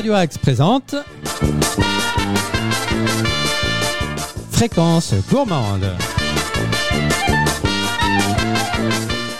Radio 0.00 0.14
Axe 0.14 0.38
présente 0.38 0.94
Fréquence 4.50 5.12
gourmande. 5.30 5.94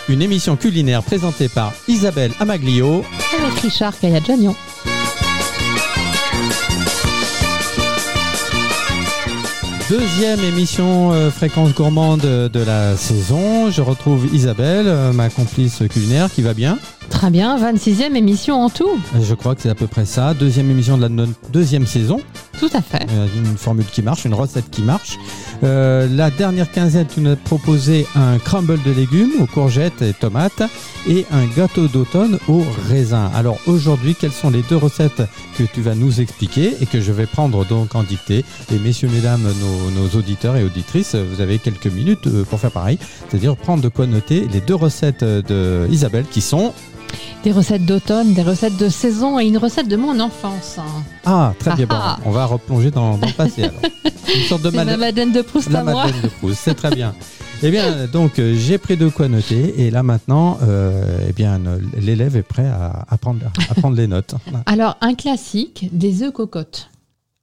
Une 0.07 0.21
émission 0.21 0.57
culinaire 0.57 1.01
présentée 1.01 1.49
par 1.49 1.73
Isabelle 1.87 2.31
Amaglio 2.39 3.03
avec 3.39 3.59
Richard 3.63 3.97
Kayadjanian. 3.99 4.55
Deuxième 9.89 10.41
émission 10.41 11.11
euh, 11.11 11.31
Fréquence 11.31 11.73
gourmande 11.73 12.21
de 12.21 12.63
la 12.63 12.95
saison. 12.97 13.71
Je 13.71 13.81
retrouve 13.81 14.27
Isabelle, 14.31 14.85
euh, 14.85 15.11
ma 15.11 15.31
complice 15.31 15.81
culinaire, 15.89 16.31
qui 16.31 16.43
va 16.43 16.53
bien. 16.53 16.77
Très 17.21 17.29
bien, 17.29 17.55
26e 17.55 18.15
émission 18.15 18.55
en 18.63 18.71
tout. 18.71 18.97
Je 19.21 19.35
crois 19.35 19.53
que 19.53 19.61
c'est 19.61 19.69
à 19.69 19.75
peu 19.75 19.85
près 19.85 20.05
ça. 20.05 20.33
Deuxième 20.33 20.71
émission 20.71 20.97
de 20.97 21.03
la 21.03 21.09
no- 21.09 21.27
deuxième 21.53 21.85
saison. 21.85 22.19
Tout 22.59 22.71
à 22.73 22.81
fait. 22.81 23.05
Euh, 23.11 23.27
une 23.35 23.57
formule 23.57 23.85
qui 23.85 24.01
marche, 24.01 24.25
une 24.25 24.33
recette 24.33 24.71
qui 24.71 24.81
marche. 24.81 25.19
Euh, 25.63 26.07
la 26.09 26.31
dernière 26.31 26.71
quinzaine, 26.71 27.05
tu 27.05 27.21
nous 27.21 27.29
as 27.29 27.35
proposé 27.35 28.07
un 28.15 28.39
crumble 28.39 28.79
de 28.83 28.89
légumes 28.91 29.33
aux 29.39 29.45
courgettes 29.45 30.01
et 30.01 30.13
tomates 30.13 30.63
et 31.07 31.27
un 31.31 31.45
gâteau 31.45 31.85
d'automne 31.87 32.39
au 32.47 32.63
raisin. 32.89 33.29
Alors 33.35 33.59
aujourd'hui, 33.67 34.15
quelles 34.19 34.31
sont 34.31 34.49
les 34.49 34.63
deux 34.63 34.77
recettes 34.77 35.21
que 35.59 35.63
tu 35.63 35.81
vas 35.81 35.93
nous 35.93 36.21
expliquer 36.21 36.73
et 36.81 36.87
que 36.87 37.01
je 37.01 37.11
vais 37.11 37.27
prendre 37.27 37.63
donc 37.67 37.93
en 37.93 38.01
dictée? 38.01 38.43
Et 38.73 38.79
messieurs, 38.79 39.09
mesdames, 39.13 39.43
nos, 39.43 40.01
nos 40.01 40.09
auditeurs 40.17 40.55
et 40.57 40.63
auditrices, 40.63 41.13
vous 41.13 41.39
avez 41.39 41.59
quelques 41.59 41.85
minutes 41.85 42.25
euh, 42.25 42.45
pour 42.45 42.59
faire 42.59 42.71
pareil, 42.71 42.97
c'est-à-dire 43.29 43.55
prendre 43.57 43.83
de 43.83 43.89
quoi 43.89 44.07
noter 44.07 44.47
les 44.51 44.59
deux 44.61 44.73
recettes 44.73 45.23
de 45.23 45.87
Isabelle 45.91 46.25
qui 46.31 46.41
sont... 46.41 46.73
Des 47.43 47.51
recettes 47.51 47.85
d'automne, 47.85 48.33
des 48.33 48.43
recettes 48.43 48.77
de 48.77 48.87
saison 48.89 49.39
et 49.39 49.45
une 49.45 49.57
recette 49.57 49.87
de 49.87 49.95
mon 49.95 50.19
enfance. 50.19 50.77
Ah, 51.25 51.53
très 51.59 51.75
bien, 51.75 51.87
Ah 51.89 52.17
ah. 52.17 52.23
on 52.25 52.31
va 52.31 52.45
replonger 52.45 52.91
dans, 52.91 53.17
dans 53.17 53.27
le 53.27 53.33
passé 53.33 53.63
alors. 53.63 53.81
Une 54.35 54.43
sorte 54.43 54.61
de 54.61 54.69
C'est 54.69 54.75
ma 54.77 54.85
Madeleine- 54.85 54.99
Madeleine 54.99 55.31
de 55.33 55.41
Proust 55.41 55.69
La 55.71 55.79
à 55.79 55.83
moi. 55.83 56.05
Madeleine 56.05 56.21
de 56.21 56.27
Proust, 56.27 56.59
c'est 56.63 56.75
très 56.75 56.91
bien. 56.95 57.13
Eh 57.63 57.69
bien, 57.71 58.07
donc, 58.07 58.39
euh, 58.39 58.55
j'ai 58.57 58.77
pris 58.77 58.95
de 58.95 59.09
quoi 59.09 59.27
noter 59.27 59.81
et 59.81 59.91
là 59.91 60.03
maintenant, 60.03 60.57
euh, 60.63 61.25
eh 61.27 61.33
bien, 61.33 61.59
euh, 61.65 61.79
l'élève 61.99 62.35
est 62.35 62.41
prêt 62.43 62.65
à, 62.67 63.05
à 63.09 63.17
prendre, 63.17 63.41
à 63.69 63.73
prendre 63.75 63.95
les 63.97 64.07
notes. 64.07 64.35
Alors, 64.67 64.97
un 65.01 65.15
classique, 65.15 65.89
des 65.91 66.23
œufs 66.23 66.31
cocottes. 66.31 66.89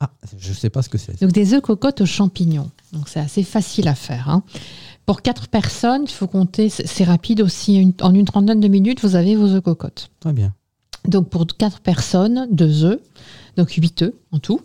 Ah, 0.00 0.10
je 0.38 0.52
sais 0.52 0.70
pas 0.70 0.82
ce 0.82 0.88
que 0.88 0.96
c'est. 0.98 1.20
Donc, 1.20 1.32
des 1.32 1.54
œufs 1.54 1.60
cocottes 1.60 2.00
aux 2.00 2.06
champignons. 2.06 2.70
Donc, 2.92 3.08
c'est 3.08 3.20
assez 3.20 3.42
facile 3.42 3.86
à 3.88 3.94
faire. 3.96 4.28
hein. 4.30 4.42
Pour 5.08 5.22
quatre 5.22 5.48
personnes, 5.48 6.02
il 6.04 6.10
faut 6.10 6.26
compter, 6.26 6.68
c'est 6.68 7.04
rapide 7.04 7.40
aussi, 7.40 7.76
une- 7.76 7.94
en 8.02 8.12
une 8.14 8.26
trentaine 8.26 8.60
de 8.60 8.68
minutes, 8.68 9.00
vous 9.02 9.16
avez 9.16 9.36
vos 9.36 9.46
œufs 9.46 9.62
cocottes. 9.62 10.10
Très 10.20 10.34
bien. 10.34 10.52
Donc 11.06 11.30
pour 11.30 11.46
4 11.46 11.80
personnes, 11.80 12.46
2 12.50 12.84
œufs, 12.84 13.00
donc 13.56 13.70
8 13.70 14.02
œufs 14.02 14.12
en 14.32 14.38
tout. 14.38 14.60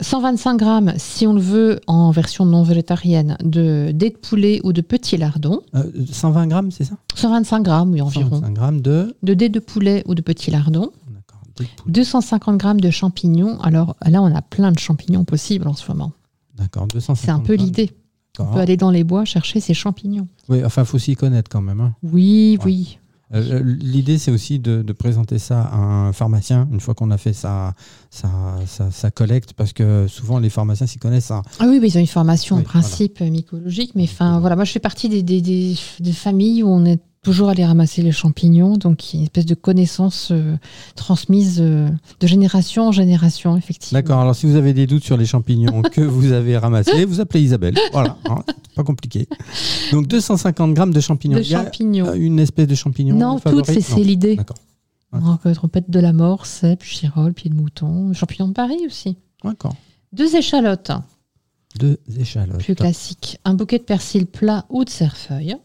125 0.00 0.56
grammes, 0.56 0.94
si 0.96 1.26
on 1.26 1.34
le 1.34 1.40
veut, 1.42 1.80
en 1.86 2.10
version 2.12 2.46
non 2.46 2.62
végétarienne, 2.62 3.36
de 3.44 3.90
dés 3.94 4.08
de 4.08 4.16
poulet 4.16 4.62
ou 4.64 4.72
de 4.72 4.80
petits 4.80 5.18
lardons. 5.18 5.60
Euh, 5.74 5.82
120 6.10 6.46
grammes, 6.46 6.70
c'est 6.70 6.84
ça? 6.84 6.96
125 7.14 7.60
grammes, 7.62 7.90
oui, 7.92 8.00
environ. 8.00 8.30
125 8.30 8.54
grammes 8.54 8.80
de. 8.80 9.14
De 9.22 9.34
dés 9.34 9.50
de 9.50 9.60
poulet 9.60 10.02
ou 10.06 10.14
de 10.14 10.22
petits 10.22 10.50
lardons. 10.50 10.92
D'accord. 11.12 11.40
des 11.58 11.66
poules. 11.76 11.92
250 11.92 12.56
grammes 12.56 12.80
de 12.80 12.90
champignons. 12.90 13.60
Alors 13.60 13.96
là, 14.06 14.22
on 14.22 14.34
a 14.34 14.40
plein 14.40 14.72
de 14.72 14.78
champignons 14.78 15.24
possibles 15.26 15.68
en 15.68 15.74
ce 15.74 15.86
moment. 15.92 16.12
D'accord. 16.56 16.86
250 16.86 17.22
C'est 17.22 17.30
un 17.30 17.40
peu 17.40 17.52
l'idée. 17.54 17.90
On 18.38 18.46
peut 18.46 18.58
aller 18.60 18.76
dans 18.76 18.90
les 18.90 19.04
bois 19.04 19.24
chercher 19.24 19.60
ces 19.60 19.74
champignons. 19.74 20.26
Oui, 20.48 20.64
enfin, 20.64 20.84
faut 20.84 20.98
s'y 20.98 21.14
connaître 21.16 21.48
quand 21.50 21.62
même. 21.62 21.80
hein. 21.80 21.94
Oui, 22.02 22.56
Ouais. 22.60 22.64
oui. 22.66 22.98
Euh, 23.32 23.62
L'idée, 23.64 24.18
c'est 24.18 24.30
aussi 24.30 24.58
de, 24.58 24.82
de 24.82 24.92
présenter 24.92 25.38
ça 25.38 25.62
à 25.62 25.76
un 25.76 26.12
pharmacien 26.12 26.68
une 26.70 26.78
fois 26.80 26.94
qu'on 26.94 27.10
a 27.10 27.16
fait 27.16 27.32
sa, 27.32 27.72
sa, 28.10 28.28
sa, 28.66 28.90
sa 28.90 29.10
collecte, 29.10 29.54
parce 29.54 29.72
que 29.72 30.06
souvent 30.08 30.38
les 30.38 30.50
pharmaciens 30.50 30.86
s'y 30.86 30.98
connaissent. 30.98 31.30
hein. 31.30 31.42
Ah 31.58 31.66
oui, 31.68 31.78
mais 31.80 31.88
ils 31.88 31.96
ont 31.96 32.00
une 32.00 32.06
formation 32.06 32.56
Oui, 32.56 32.62
en 32.62 32.64
principe 32.64 33.20
euh, 33.22 33.30
mycologique, 33.30 33.92
mais 33.94 34.04
enfin 34.04 34.38
voilà, 34.40 34.56
moi 34.56 34.64
je 34.64 34.72
fais 34.72 34.78
partie 34.78 35.08
des, 35.08 35.22
des, 35.22 35.40
des- 35.40 35.74
des 36.00 36.12
familles 36.12 36.62
où 36.62 36.68
on 36.68 36.84
est 36.84 37.00
toujours 37.24 37.48
allé 37.48 37.64
ramasser 37.64 38.02
les 38.02 38.12
champignons, 38.12 38.76
donc 38.76 39.12
il 39.12 39.16
y 39.16 39.18
a 39.18 39.20
une 39.20 39.24
espèce 39.24 39.46
de 39.46 39.54
connaissance 39.54 40.28
euh, 40.30 40.56
transmise 40.94 41.58
euh, 41.60 41.88
de 42.20 42.26
génération 42.26 42.88
en 42.88 42.92
génération, 42.92 43.56
effectivement. 43.56 43.98
D'accord, 43.98 44.20
alors 44.20 44.36
si 44.36 44.46
vous 44.46 44.54
avez 44.54 44.72
des 44.72 44.86
doutes 44.86 45.02
sur 45.02 45.16
les 45.16 45.26
champignons 45.26 45.82
que 45.92 46.00
vous 46.00 46.30
avez 46.32 46.56
ramassés, 46.56 47.04
vous 47.04 47.20
appelez 47.20 47.42
Isabelle. 47.42 47.74
Voilà, 47.92 48.16
hein, 48.28 48.42
pas 48.76 48.84
compliqué. 48.84 49.26
Donc 49.90 50.06
250 50.06 50.74
grammes 50.74 50.92
de 50.92 51.00
champignons. 51.00 51.38
De 51.38 51.42
Il 51.42 51.50
y 51.50 51.54
a 51.56 51.64
champignons. 51.64 52.06
euh, 52.06 52.14
une 52.14 52.38
espèce 52.38 52.68
de 52.68 52.74
champignon 52.74 53.16
non, 53.16 53.40
toutes, 53.40 53.66
c'est 53.66 54.00
l'idée. 54.00 54.36
D'accord. 54.36 54.56
Trompette 55.54 55.90
de 55.90 56.00
la 56.00 56.12
mort, 56.12 56.44
cèpe, 56.46 56.82
chirol, 56.82 57.32
pied 57.32 57.48
de 57.50 57.54
mouton, 57.54 58.12
champignons 58.12 58.48
de 58.48 58.52
Paris 58.52 58.80
aussi. 58.86 59.16
D'accord. 59.42 59.74
Deux 60.12 60.36
échalotes, 60.36 60.90
Deux 61.78 61.98
échalotes. 62.18 62.58
plus 62.58 62.74
classiques. 62.74 63.38
Un 63.44 63.54
bouquet 63.54 63.78
de 63.78 63.84
persil 63.84 64.26
plat 64.26 64.64
ou 64.70 64.84
de 64.84 64.90
cerfeuil. 64.90 65.56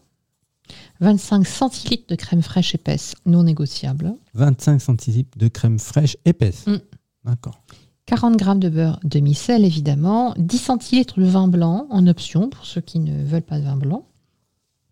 25 1.00 1.46
centilitres 1.46 2.06
de 2.08 2.14
crème 2.14 2.42
fraîche 2.42 2.74
épaisse, 2.74 3.14
non 3.26 3.42
négociable. 3.42 4.14
25 4.34 4.80
centilitres 4.80 5.36
de 5.38 5.48
crème 5.48 5.78
fraîche 5.78 6.16
épaisse. 6.24 6.66
Mm. 6.66 6.76
D'accord. 7.24 7.60
40 8.06 8.38
g 8.42 8.54
de 8.56 8.68
beurre 8.68 8.98
demi-sel, 9.04 9.64
évidemment. 9.64 10.34
10 10.36 10.58
centilitres 10.58 11.20
de 11.20 11.24
vin 11.26 11.48
blanc, 11.48 11.86
en 11.90 12.06
option, 12.06 12.48
pour 12.48 12.66
ceux 12.66 12.80
qui 12.80 12.98
ne 12.98 13.22
veulent 13.24 13.42
pas 13.42 13.58
de 13.58 13.64
vin 13.64 13.76
blanc. 13.76 14.04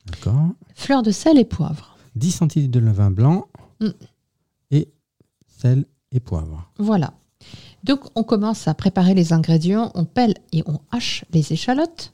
D'accord. 0.07 0.49
Fleur 0.75 1.03
de 1.03 1.11
sel 1.11 1.39
et 1.39 1.45
poivre. 1.45 1.97
10 2.17 2.31
centilitres 2.33 2.73
de 2.81 2.81
vin 2.91 3.11
blanc 3.11 3.47
Mm. 3.81 3.89
et 4.73 4.89
sel 5.47 5.85
et 6.13 6.21
poivre. 6.21 6.71
Voilà. 6.79 7.13
Donc, 7.85 8.01
on 8.17 8.25
commence 8.25 8.67
à 8.67 8.75
préparer 8.75 9.15
les 9.15 9.33
ingrédients. 9.33 9.93
On 9.95 10.05
pèle 10.05 10.35
et 10.53 10.63
on 10.67 10.81
hache 10.91 11.25
les 11.33 11.53
échalotes. 11.53 12.13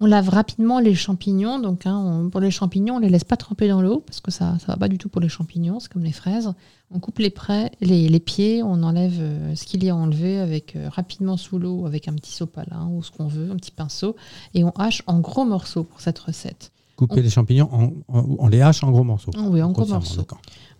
On 0.00 0.06
lave 0.06 0.28
rapidement 0.28 0.80
les 0.80 0.94
champignons. 0.94 1.58
Donc, 1.60 1.86
hein, 1.86 1.96
on- 1.96 2.28
pour 2.30 2.40
les 2.40 2.50
champignons, 2.50 2.96
on 2.96 2.98
les 2.98 3.08
laisse 3.08 3.24
pas 3.24 3.36
tremper 3.36 3.68
dans 3.68 3.80
l'eau 3.80 4.00
parce 4.00 4.20
que 4.20 4.30
ça 4.30 4.52
ne 4.54 4.58
va 4.66 4.76
pas 4.76 4.88
du 4.88 4.98
tout 4.98 5.08
pour 5.08 5.20
les 5.20 5.28
champignons. 5.28 5.78
C'est 5.80 5.90
comme 5.92 6.02
les 6.04 6.12
fraises. 6.12 6.52
On 6.90 6.98
coupe 6.98 7.18
les, 7.20 7.30
prêts, 7.30 7.70
les, 7.80 8.08
les 8.08 8.20
pieds, 8.20 8.62
on 8.62 8.82
enlève 8.82 9.16
euh, 9.18 9.54
ce 9.54 9.64
qu'il 9.64 9.82
y 9.84 9.90
a 9.90 9.94
à 9.94 9.96
enlever 9.96 10.38
avec, 10.38 10.76
euh, 10.76 10.88
rapidement 10.90 11.36
sous 11.36 11.58
l'eau 11.58 11.86
avec 11.86 12.08
un 12.08 12.12
petit 12.14 12.32
sopalin 12.32 12.88
ou 12.92 13.02
ce 13.02 13.10
qu'on 13.10 13.26
veut, 13.28 13.50
un 13.50 13.56
petit 13.56 13.70
pinceau. 13.70 14.16
Et 14.52 14.64
on 14.64 14.70
hache 14.70 15.02
en 15.06 15.20
gros 15.20 15.44
morceaux 15.44 15.84
pour 15.84 16.00
cette 16.00 16.18
recette. 16.18 16.70
Couper 16.96 17.20
On- 17.20 17.22
les 17.22 17.30
champignons, 17.30 17.68
en- 17.72 17.92
en- 18.18 18.26
on 18.38 18.48
les 18.48 18.60
hache 18.60 18.84
en 18.84 18.90
gros 18.90 19.02
morceaux. 19.04 19.30
Oui, 19.36 19.62
en 19.62 19.70
gros 19.72 19.86
morceaux. 19.86 20.24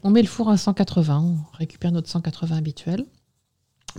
On 0.04 0.10
met 0.10 0.22
le 0.22 0.28
four 0.28 0.48
à 0.50 0.56
180, 0.56 1.20
on 1.20 1.56
récupère 1.56 1.90
notre 1.92 2.08
180 2.08 2.56
habituel. 2.56 3.04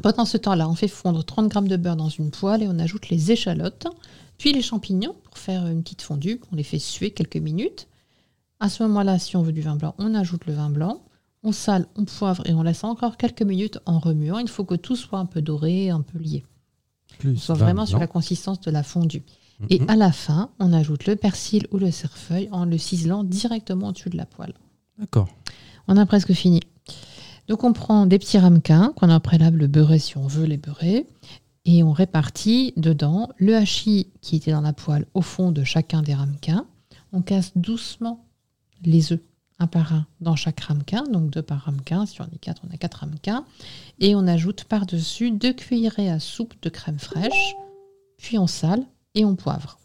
Pendant 0.04 0.26
ce 0.26 0.38
temps-là, 0.38 0.70
on 0.70 0.76
fait 0.76 0.88
fondre 0.90 1.24
30 1.24 1.52
g 1.54 1.60
de 1.70 1.78
beurre 1.78 1.96
dans 1.96 2.10
une 2.10 2.30
poêle 2.32 2.64
et 2.64 2.68
on 2.70 2.80
ajoute 2.80 3.10
les 3.10 3.32
échalotes, 3.32 3.88
puis 4.38 4.54
les 4.54 4.62
champignons 4.62 5.16
pour 5.24 5.38
faire 5.38 5.66
une 5.68 5.84
petite 5.84 6.02
fondue. 6.02 6.42
On 6.52 6.56
les 6.56 6.64
fait 6.64 6.80
suer 6.80 7.12
quelques 7.12 7.38
minutes. 7.38 7.88
À 8.60 8.70
ce 8.70 8.84
moment-là, 8.84 9.20
si 9.20 9.36
on 9.36 9.42
veut 9.44 9.52
du 9.52 9.62
vin 9.62 9.76
blanc, 9.76 9.96
on 9.98 10.14
ajoute 10.16 10.46
le 10.46 10.54
vin 10.54 10.70
blanc. 10.70 11.02
On 11.44 11.52
sale, 11.52 11.86
on 11.96 12.06
poivre 12.06 12.42
et 12.48 12.54
on 12.54 12.64
laisse 12.64 12.84
encore 12.84 13.18
quelques 13.18 13.44
minutes 13.44 13.80
en 13.86 14.00
remuant. 14.00 14.40
Il 14.40 14.48
faut 14.48 14.64
que 14.66 14.76
tout 14.76 14.96
soit 14.96 15.20
un 15.20 15.26
peu 15.26 15.42
doré, 15.42 15.90
un 15.90 16.02
peu 16.02 16.18
lié. 16.18 16.44
Plus 17.20 17.38
soit 17.38 17.56
vraiment 17.56 17.86
sur 17.86 18.00
la 18.00 18.08
consistance 18.08 18.60
de 18.62 18.72
la 18.72 18.82
fondue. 18.84 19.24
Et 19.70 19.80
Mhm. 19.80 19.90
à 19.90 19.96
la 19.96 20.12
fin, 20.12 20.50
on 20.60 20.74
ajoute 20.74 21.06
le 21.06 21.16
persil 21.16 21.68
ou 21.72 21.78
le 21.78 21.92
cerfeuil 21.92 22.50
en 22.52 22.66
le 22.66 22.78
ciselant 22.78 23.24
directement 23.24 23.90
au-dessus 23.90 24.10
de 24.10 24.18
la 24.18 24.26
poêle. 24.26 24.54
D'accord. 24.98 25.30
On 25.88 25.96
a 25.98 26.06
presque 26.06 26.34
fini. 26.34 26.60
Donc 27.48 27.64
on 27.64 27.74
prend 27.74 28.06
des 28.08 28.18
petits 28.18 28.40
ramequins 28.40 28.92
qu'on 28.96 29.10
a 29.10 29.18
au 29.18 29.20
préalable 29.20 29.68
beurrés 29.68 30.00
si 30.00 30.18
on 30.18 30.26
veut 30.28 30.46
les 30.46 30.58
beurrer. 30.58 31.06
Et 31.66 31.84
on 31.84 31.92
répartit 31.92 32.74
dedans 32.78 33.30
le 33.38 33.56
hachis 33.56 34.08
qui 34.22 34.36
était 34.36 34.52
dans 34.52 34.62
la 34.62 34.74
poêle 34.74 35.06
au 35.14 35.22
fond 35.22 35.52
de 35.52 35.64
chacun 35.64 36.02
des 36.02 36.14
ramequins. 36.14 36.66
On 37.12 37.22
casse 37.22 37.52
doucement 37.56 38.24
les 38.84 39.14
œufs 39.14 39.22
un 39.60 39.68
par 39.68 39.94
un 39.94 40.06
dans 40.20 40.36
chaque 40.36 40.60
ramequin, 40.60 41.04
donc 41.04 41.30
deux 41.30 41.42
par 41.42 41.62
ramequin. 41.62 42.06
Si 42.06 42.22
on 42.22 42.26
est 42.26 42.40
quatre, 42.40 42.62
on 42.70 42.74
a 42.74 42.78
quatre 42.78 43.00
ramequins. 43.00 43.46
Et 44.00 44.16
on 44.16 44.28
ajoute 44.28 44.66
par-dessus 44.66 45.32
deux 45.32 45.54
cuillerées 45.54 46.10
à 46.10 46.20
soupe 46.20 46.56
de 46.62 46.70
crème 46.70 47.00
fraîche. 47.00 47.56
Puis 48.18 48.38
on 48.38 48.48
sale 48.48 48.86
et 49.14 49.24
on 49.24 49.36
poivre. 49.36 49.80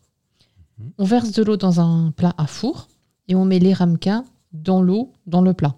On 0.99 1.05
verse 1.05 1.33
de 1.33 1.43
l'eau 1.43 1.56
dans 1.56 1.81
un 1.81 2.11
plat 2.11 2.35
à 2.37 2.47
four 2.47 2.88
et 3.29 3.35
on 3.35 3.44
met 3.44 3.59
les 3.59 3.75
ramequins 3.75 4.25
dans 4.53 4.83
l'eau, 4.83 5.12
dans 5.26 5.43
le 5.43 5.55
plat. 5.55 5.76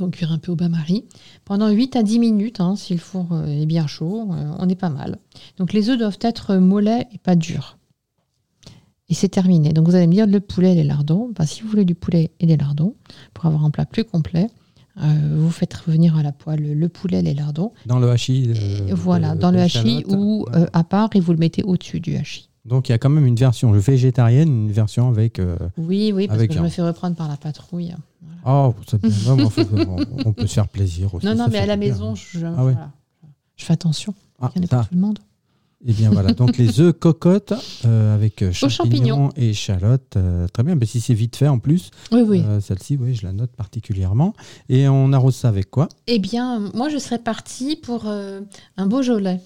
On 0.00 0.10
cuire 0.10 0.32
un 0.32 0.38
peu 0.38 0.52
au 0.52 0.56
bain-marie. 0.56 1.04
Pendant 1.44 1.68
8 1.68 1.96
à 1.96 2.02
10 2.02 2.18
minutes, 2.18 2.60
hein, 2.60 2.76
si 2.76 2.94
le 2.94 3.00
four 3.00 3.28
euh, 3.32 3.46
est 3.46 3.66
bien 3.66 3.86
chaud, 3.86 4.28
euh, 4.30 4.52
on 4.58 4.68
est 4.68 4.74
pas 4.74 4.90
mal. 4.90 5.18
Donc 5.58 5.72
les 5.72 5.88
œufs 5.90 5.98
doivent 5.98 6.18
être 6.20 6.56
mollets 6.56 7.06
et 7.12 7.18
pas 7.18 7.36
durs. 7.36 7.78
Et 9.08 9.14
c'est 9.14 9.28
terminé. 9.28 9.72
Donc 9.72 9.88
vous 9.88 9.94
allez 9.94 10.06
me 10.06 10.12
dire 10.12 10.26
le 10.26 10.40
poulet 10.40 10.72
et 10.72 10.74
les 10.74 10.84
lardons. 10.84 11.30
Ben, 11.34 11.46
si 11.46 11.62
vous 11.62 11.68
voulez 11.68 11.84
du 11.84 11.94
poulet 11.94 12.32
et 12.40 12.46
des 12.46 12.56
lardons, 12.56 12.94
pour 13.34 13.46
avoir 13.46 13.64
un 13.64 13.70
plat 13.70 13.86
plus 13.86 14.04
complet, 14.04 14.48
euh, 15.02 15.36
vous 15.36 15.50
faites 15.50 15.74
revenir 15.74 16.16
à 16.16 16.22
la 16.22 16.32
poêle 16.32 16.72
le 16.72 16.88
poulet 16.88 17.18
et 17.18 17.22
les 17.22 17.34
lardons. 17.34 17.72
Dans 17.84 17.98
le 17.98 18.10
hachis. 18.10 18.52
Euh, 18.56 18.94
voilà, 18.94 19.34
dans 19.34 19.50
le 19.50 19.60
hachis 19.60 20.02
d'échalotes. 20.02 20.16
ou 20.16 20.46
euh, 20.54 20.66
à 20.72 20.84
part 20.84 21.10
et 21.14 21.20
vous 21.20 21.32
le 21.32 21.38
mettez 21.38 21.62
au-dessus 21.62 22.00
du 22.00 22.16
hachis. 22.16 22.48
Donc 22.66 22.88
il 22.88 22.92
y 22.92 22.94
a 22.94 22.98
quand 22.98 23.08
même 23.10 23.26
une 23.26 23.36
version 23.36 23.70
végétarienne, 23.72 24.48
une 24.48 24.72
version 24.72 25.08
avec. 25.08 25.38
euh, 25.38 25.56
Oui, 25.78 26.12
oui, 26.14 26.26
parce 26.26 26.38
Avec 26.38 26.50
que 26.50 26.56
je 26.56 26.62
me 26.62 26.68
fais 26.68 26.82
reprendre 26.82 27.14
par 27.16 27.28
la 27.28 27.36
patrouille. 27.36 27.94
Oh, 28.44 28.74
bien. 29.02 29.10
Ouais, 29.28 29.36
mais 29.36 29.42
enfin, 29.44 29.62
on, 29.72 30.28
on 30.28 30.32
peut 30.32 30.46
se 30.46 30.54
faire 30.54 30.68
plaisir 30.68 31.12
aussi. 31.14 31.26
Non, 31.26 31.34
non, 31.34 31.44
ça 31.44 31.50
mais 31.50 31.58
à 31.58 31.66
la 31.66 31.76
maison, 31.76 32.14
je, 32.14 32.44
Ah 32.44 32.50
voilà. 32.62 32.90
Je 33.56 33.64
fais 33.64 33.72
attention. 33.72 34.14
Ah, 34.40 34.50
Il 34.54 34.58
y 34.58 34.62
en 34.62 34.64
a 34.64 34.68
pour 34.68 34.78
ça. 34.80 34.84
tout 34.88 34.94
le 34.94 35.00
monde. 35.00 35.18
Et 35.88 35.92
bien 35.92 36.10
voilà, 36.10 36.32
donc 36.32 36.56
les 36.56 36.80
œufs 36.80 36.92
cocottes 36.98 37.52
euh, 37.84 38.14
avec 38.14 38.42
euh, 38.42 38.50
champignons, 38.50 39.28
champignons. 39.28 39.28
et 39.36 39.50
échalotes. 39.50 40.16
euh, 40.16 40.48
très 40.48 40.62
bien, 40.62 40.74
mais 40.74 40.86
si 40.86 41.00
c'est 41.00 41.14
vite 41.14 41.36
fait 41.36 41.48
en 41.48 41.58
plus, 41.58 41.90
Oui, 42.12 42.22
oui. 42.26 42.42
euh, 42.44 42.60
celle-ci, 42.60 42.96
oui, 43.00 43.14
je 43.14 43.24
la 43.26 43.32
note 43.32 43.52
particulièrement. 43.52 44.34
Et 44.68 44.88
on 44.88 45.12
arrose 45.12 45.36
ça 45.36 45.48
avec 45.48 45.70
quoi? 45.70 45.88
Eh 46.06 46.18
bien, 46.18 46.60
moi, 46.74 46.88
je 46.88 46.98
serais 46.98 47.18
partie 47.18 47.76
pour 47.76 48.06
un 48.06 48.86
Beaujolais. 48.86 49.40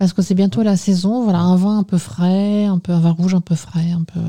Parce 0.00 0.14
que 0.14 0.22
c'est 0.22 0.34
bientôt 0.34 0.62
la 0.62 0.78
saison. 0.78 1.24
Voilà, 1.24 1.40
un 1.40 1.56
vin 1.56 1.76
un 1.76 1.82
peu 1.82 1.98
frais, 1.98 2.64
un 2.64 2.78
peu 2.78 2.92
un 2.92 3.00
vin 3.00 3.10
rouge 3.10 3.34
un 3.34 3.42
peu 3.42 3.54
frais, 3.54 3.90
un 3.90 4.04
peu. 4.04 4.20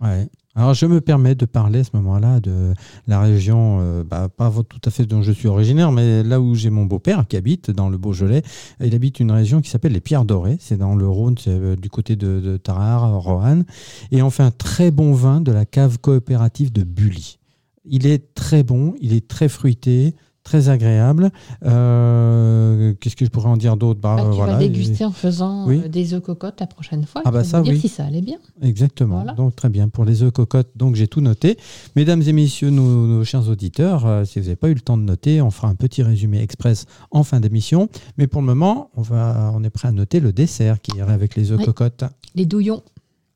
Ouais. 0.00 0.26
Alors 0.54 0.72
je 0.72 0.86
me 0.86 1.02
permets 1.02 1.34
de 1.34 1.44
parler 1.44 1.80
à 1.80 1.84
ce 1.84 1.90
moment-là 1.94 2.40
de 2.40 2.72
la 3.06 3.20
région, 3.20 3.80
euh, 3.82 4.04
bah, 4.04 4.30
pas 4.34 4.50
tout 4.66 4.80
à 4.86 4.90
fait 4.90 5.04
dont 5.04 5.20
je 5.20 5.30
suis 5.30 5.48
originaire, 5.48 5.92
mais 5.92 6.22
là 6.22 6.40
où 6.40 6.54
j'ai 6.54 6.70
mon 6.70 6.86
beau-père 6.86 7.26
qui 7.28 7.36
habite, 7.36 7.70
dans 7.70 7.90
le 7.90 7.98
Beaujolais. 7.98 8.42
Il 8.82 8.94
habite 8.94 9.20
une 9.20 9.32
région 9.32 9.60
qui 9.60 9.68
s'appelle 9.68 9.92
les 9.92 10.00
Pierres 10.00 10.24
Dorées. 10.24 10.56
C'est 10.60 10.78
dans 10.78 10.94
le 10.94 11.06
Rhône, 11.06 11.36
c'est 11.36 11.50
euh, 11.50 11.76
du 11.76 11.90
côté 11.90 12.16
de, 12.16 12.40
de 12.40 12.56
Tarare, 12.56 13.20
Roanne. 13.20 13.66
Et 14.12 14.22
on 14.22 14.30
fait 14.30 14.44
un 14.44 14.50
très 14.50 14.90
bon 14.90 15.12
vin 15.12 15.42
de 15.42 15.52
la 15.52 15.66
cave 15.66 15.98
coopérative 15.98 16.72
de 16.72 16.84
Bully. 16.84 17.38
Il 17.84 18.06
est 18.06 18.32
très 18.34 18.62
bon, 18.62 18.94
il 18.98 19.12
est 19.12 19.28
très 19.28 19.50
fruité, 19.50 20.14
très 20.44 20.68
agréable. 20.68 21.30
Euh, 21.64 22.94
Qu'est-ce 23.00 23.16
que 23.16 23.24
je 23.24 23.30
pourrais 23.30 23.48
en 23.48 23.56
dire 23.56 23.76
d'autre? 23.76 24.00
Bah, 24.00 24.16
Bah, 24.16 24.24
euh, 24.24 24.30
tu 24.30 24.36
voilà. 24.36 24.52
vas 24.54 24.58
déguster 24.58 25.04
en 25.04 25.12
faisant 25.12 25.66
Oui. 25.66 25.82
euh, 25.84 25.88
des 25.88 26.14
œufs 26.14 26.22
cocottes 26.22 26.60
la 26.60 26.66
prochaine 26.66 27.04
fois. 27.06 27.22
Ah 27.24 27.30
bah 27.30 27.44
ça, 27.44 27.60
dire 27.62 27.72
oui. 27.74 27.80
si 27.80 27.88
ça 27.88 28.04
allait 28.04 28.20
bien. 28.22 28.38
Exactement. 28.62 29.16
Voilà. 29.16 29.32
Donc 29.34 29.54
très 29.56 29.68
bien 29.68 29.88
pour 29.88 30.04
les 30.04 30.22
œufs 30.22 30.32
cocottes. 30.32 30.70
Donc 30.76 30.94
j'ai 30.96 31.06
tout 31.08 31.20
noté. 31.20 31.56
Mesdames 31.96 32.22
et 32.22 32.32
messieurs, 32.32 32.70
nos, 32.70 33.06
nos 33.06 33.24
chers 33.24 33.48
auditeurs, 33.48 34.06
euh, 34.06 34.24
si 34.24 34.38
vous 34.38 34.46
n'avez 34.46 34.56
pas 34.56 34.68
eu 34.68 34.74
le 34.74 34.80
temps 34.80 34.96
de 34.96 35.02
noter, 35.02 35.40
on 35.42 35.50
fera 35.50 35.68
un 35.68 35.74
petit 35.74 36.02
résumé 36.02 36.40
express 36.42 36.86
en 37.10 37.22
fin 37.22 37.40
d'émission. 37.40 37.88
Mais 38.18 38.26
pour 38.26 38.40
le 38.40 38.46
moment, 38.46 38.90
on 38.96 39.02
va, 39.02 39.52
on 39.54 39.62
est 39.64 39.70
prêt 39.70 39.88
à 39.88 39.92
noter 39.92 40.20
le 40.20 40.32
dessert 40.32 40.80
qui 40.80 40.96
irait 40.96 41.12
avec 41.12 41.36
les 41.36 41.52
œufs 41.52 41.58
Oui. 41.58 41.64
cocottes. 41.64 42.04
Les 42.34 42.46
douillons. 42.46 42.82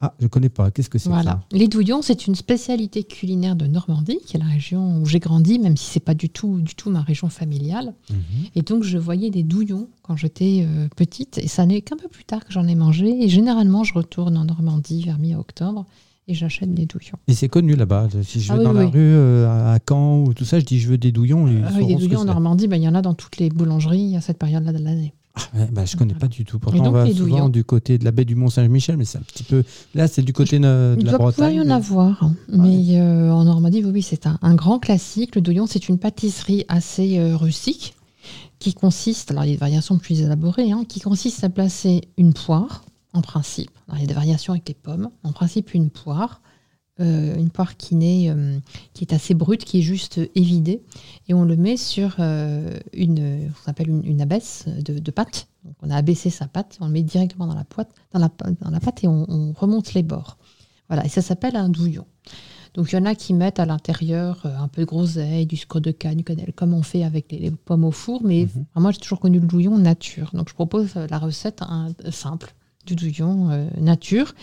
Ah, 0.00 0.12
je 0.20 0.26
connais 0.26 0.50
pas. 0.50 0.70
Qu'est-ce 0.70 0.90
que 0.90 0.98
c'est 0.98 1.08
Voilà. 1.08 1.40
Les 1.52 1.68
douillons, 1.68 2.02
c'est 2.02 2.26
une 2.26 2.34
spécialité 2.34 3.02
culinaire 3.04 3.56
de 3.56 3.66
Normandie, 3.66 4.18
qui 4.26 4.36
est 4.36 4.40
la 4.40 4.44
région 4.46 5.00
où 5.00 5.06
j'ai 5.06 5.20
grandi, 5.20 5.58
même 5.58 5.76
si 5.76 5.86
c'est 5.90 6.00
pas 6.00 6.12
du 6.14 6.28
tout, 6.28 6.60
du 6.60 6.74
tout 6.74 6.90
ma 6.90 7.00
région 7.00 7.28
familiale. 7.30 7.94
Mhm. 8.10 8.16
Et 8.54 8.62
donc, 8.62 8.82
je 8.82 8.98
voyais 8.98 9.30
des 9.30 9.42
douillons 9.42 9.88
quand 10.02 10.16
j'étais 10.16 10.66
euh, 10.68 10.88
petite. 10.94 11.38
Et 11.38 11.48
ça 11.48 11.64
n'est 11.64 11.80
qu'un 11.80 11.96
peu 11.96 12.08
plus 12.08 12.24
tard 12.24 12.44
que 12.44 12.52
j'en 12.52 12.66
ai 12.68 12.74
mangé. 12.74 13.24
Et 13.24 13.28
généralement, 13.28 13.84
je 13.84 13.94
retourne 13.94 14.36
en 14.36 14.44
Normandie 14.44 15.02
vers 15.02 15.18
mi-octobre 15.18 15.86
et 16.28 16.34
j'achète 16.34 16.74
des 16.74 16.84
douillons. 16.86 17.16
Et 17.28 17.34
c'est 17.34 17.48
connu 17.48 17.74
là-bas. 17.74 18.08
Si 18.22 18.40
je 18.40 18.52
Ah 18.52 18.56
vais 18.56 18.58
oui, 18.60 18.64
dans 18.66 18.72
la 18.74 18.86
rue 18.86 18.98
euh, 18.98 19.74
à 19.74 19.78
Caen 19.88 20.24
ou 20.24 20.34
tout 20.34 20.44
ça, 20.44 20.58
je 20.60 20.64
dis 20.64 20.78
je 20.78 20.88
veux 20.88 20.98
des 20.98 21.12
douillons. 21.12 21.46
ils 21.48 21.62
Ah 21.64 21.68
oui, 21.72 21.78
sauront 21.80 21.86
des 21.86 21.94
ce 21.94 21.98
douillons 22.00 22.20
en. 22.20 22.24
Normandie, 22.26 22.66
ben, 22.68 22.76
il 22.76 22.82
y 22.82 22.88
en 22.88 22.94
a 22.94 23.00
dans 23.02 23.14
toutes 23.14 23.38
les 23.38 23.48
boulangeries 23.48 24.16
à 24.16 24.20
cette 24.20 24.38
période-là 24.38 24.72
de 24.72 24.82
l'année. 24.82 25.14
Bah, 25.72 25.84
je 25.84 25.96
connais 25.96 26.12
Voilà. 26.14 26.20
pas 26.20 26.28
du 26.28 26.44
tout. 26.44 26.58
Pourtant, 26.58 26.78
donc, 26.78 26.86
on 26.88 26.90
va 26.92 27.06
souvent 27.06 27.18
douillons. 27.18 27.48
du 27.48 27.64
côté 27.64 27.98
de 27.98 28.04
la 28.04 28.10
baie 28.10 28.24
du 28.24 28.34
Mont-Saint-Michel, 28.34 28.96
mais 28.96 29.04
c'est 29.04 29.18
un 29.18 29.22
petit 29.22 29.42
peu. 29.44 29.64
Là, 29.94 30.08
c'est 30.08 30.22
du 30.22 30.32
côté 30.32 30.58
de, 30.58 30.64
de 30.64 30.96
Il 30.98 31.04
la 31.06 31.10
doit 31.12 31.18
pouvoir 31.30 31.32
Bretagne. 31.50 31.56
y 31.56 31.60
en 31.60 31.70
avoir. 31.70 32.22
hein. 32.22 32.34
Mais 32.48 32.98
euh, 33.00 33.30
en 33.30 33.44
Normandie, 33.44 33.82
oui, 33.84 33.90
oui, 33.94 34.02
c'est 34.02 34.26
un, 34.26 34.38
un 34.42 34.54
grand 34.54 34.78
classique. 34.78 35.34
Le 35.34 35.40
douillon, 35.42 35.66
c'est 35.66 35.88
une 35.88 35.98
pâtisserie 35.98 36.64
assez 36.68 37.18
euh, 37.18 37.36
rustique 37.36 37.94
qui 38.58 38.72
consiste, 38.72 39.30
alors 39.30 39.44
il 39.44 39.48
y 39.48 39.50
a 39.50 39.54
des 39.54 39.60
variations 39.60 39.98
plus 39.98 40.20
élaborées, 40.22 40.72
hein, 40.72 40.84
qui 40.88 41.00
consiste 41.00 41.44
à 41.44 41.50
placer 41.50 42.00
une 42.16 42.32
poire, 42.32 42.84
en 43.12 43.20
principe. 43.20 43.70
Alors, 43.88 43.98
il 43.98 44.02
y 44.02 44.04
a 44.04 44.08
des 44.08 44.14
variations 44.14 44.54
avec 44.54 44.66
les 44.68 44.74
pommes. 44.74 45.10
En 45.22 45.32
principe, 45.32 45.74
une 45.74 45.90
poire. 45.90 46.40
Euh, 47.00 47.36
une 47.36 47.50
poire 47.50 47.76
qui, 47.76 48.28
euh, 48.28 48.58
qui 48.94 49.04
est 49.04 49.12
assez 49.12 49.34
brute, 49.34 49.64
qui 49.64 49.80
est 49.80 49.82
juste 49.82 50.20
évidée. 50.34 50.82
Et 51.28 51.34
on 51.34 51.44
le 51.44 51.56
met 51.56 51.76
sur 51.76 52.16
euh, 52.20 52.78
une, 52.92 53.50
on 53.66 53.70
appelle 53.70 53.88
une, 53.90 54.04
une 54.04 54.20
abaisse 54.20 54.64
de, 54.66 54.98
de 54.98 55.10
pâte. 55.10 55.48
Donc, 55.64 55.74
on 55.82 55.90
a 55.90 55.96
abaissé 55.96 56.30
sa 56.30 56.46
pâte, 56.46 56.78
on 56.80 56.86
le 56.86 56.92
met 56.92 57.02
directement 57.02 57.46
dans 57.46 57.54
la, 57.54 57.64
poêle, 57.64 57.86
dans 58.12 58.18
la, 58.20 58.30
dans 58.60 58.70
la 58.70 58.80
pâte 58.80 59.04
et 59.04 59.08
on, 59.08 59.26
on 59.28 59.52
remonte 59.52 59.94
les 59.94 60.02
bords. 60.02 60.38
Voilà, 60.88 61.04
et 61.04 61.08
ça 61.08 61.20
s'appelle 61.22 61.56
un 61.56 61.68
douillon. 61.68 62.06
Donc 62.74 62.92
il 62.92 62.96
y 62.96 62.98
en 62.98 63.06
a 63.06 63.14
qui 63.14 63.32
mettent 63.32 63.58
à 63.58 63.64
l'intérieur 63.64 64.44
un 64.44 64.68
peu 64.68 64.82
de 64.82 64.86
groseille, 64.86 65.46
du 65.46 65.56
sucre 65.56 65.80
de 65.80 65.90
canne, 65.90 66.16
du 66.16 66.24
cannelle, 66.24 66.52
comme 66.54 66.74
on 66.74 66.82
fait 66.82 67.04
avec 67.04 67.32
les, 67.32 67.38
les 67.38 67.50
pommes 67.50 67.84
au 67.84 67.90
four. 67.90 68.22
Mais 68.22 68.44
Mhm. 68.54 68.66
moi, 68.76 68.90
j'ai 68.92 68.98
toujours 69.00 69.18
connu 69.18 69.40
le 69.40 69.46
douillon 69.46 69.78
nature. 69.78 70.30
Donc 70.34 70.50
je 70.50 70.54
propose 70.54 70.94
la 70.94 71.18
recette 71.18 71.62
hein, 71.62 71.88
simple 72.10 72.54
du 72.86 72.94
douillon 72.96 73.50
euh, 73.50 73.66
nature. 73.80 74.34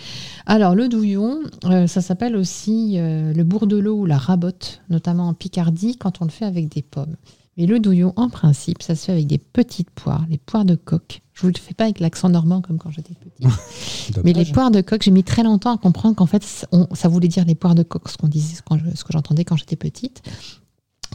Alors 0.45 0.75
le 0.75 0.87
douillon, 0.89 1.39
euh, 1.65 1.87
ça 1.87 2.01
s'appelle 2.01 2.35
aussi 2.35 2.95
euh, 2.97 3.33
le 3.33 3.43
bourdelot 3.43 3.95
ou 4.01 4.05
la 4.05 4.17
rabotte, 4.17 4.81
notamment 4.89 5.27
en 5.29 5.33
Picardie, 5.33 5.97
quand 5.97 6.21
on 6.21 6.25
le 6.25 6.31
fait 6.31 6.45
avec 6.45 6.69
des 6.69 6.81
pommes. 6.83 7.15
Mais 7.57 7.67
le 7.67 7.79
douillon, 7.79 8.13
en 8.15 8.29
principe, 8.29 8.81
ça 8.81 8.95
se 8.95 9.05
fait 9.05 9.11
avec 9.11 9.27
des 9.27 9.37
petites 9.37 9.91
poires, 9.91 10.25
les 10.29 10.39
poires 10.39 10.65
de 10.65 10.73
coque. 10.75 11.21
Je 11.33 11.41
vous 11.43 11.47
le 11.47 11.53
fais 11.59 11.73
pas 11.75 11.83
avec 11.85 11.99
l'accent 11.99 12.29
normand 12.29 12.61
comme 12.61 12.77
quand 12.79 12.89
j'étais 12.91 13.13
petite. 13.13 13.47
Mais 14.23 14.33
les 14.33 14.45
poires 14.53 14.71
de 14.71 14.81
coque, 14.81 15.03
j'ai 15.03 15.11
mis 15.11 15.23
très 15.23 15.43
longtemps 15.43 15.73
à 15.73 15.77
comprendre 15.77 16.15
qu'en 16.15 16.25
fait, 16.25 16.43
ça- 16.43 16.67
on- 16.71 16.87
ça 16.93 17.09
voulait 17.09 17.27
dire 17.27 17.45
les 17.45 17.53
poires 17.55 17.75
de 17.75 17.83
coque, 17.83 18.09
ce 18.09 18.17
qu'on 18.17 18.27
disait, 18.27 18.55
ce 18.55 19.03
que 19.03 19.13
j'entendais 19.13 19.45
quand 19.45 19.55
j'étais 19.55 19.75
petite, 19.75 20.23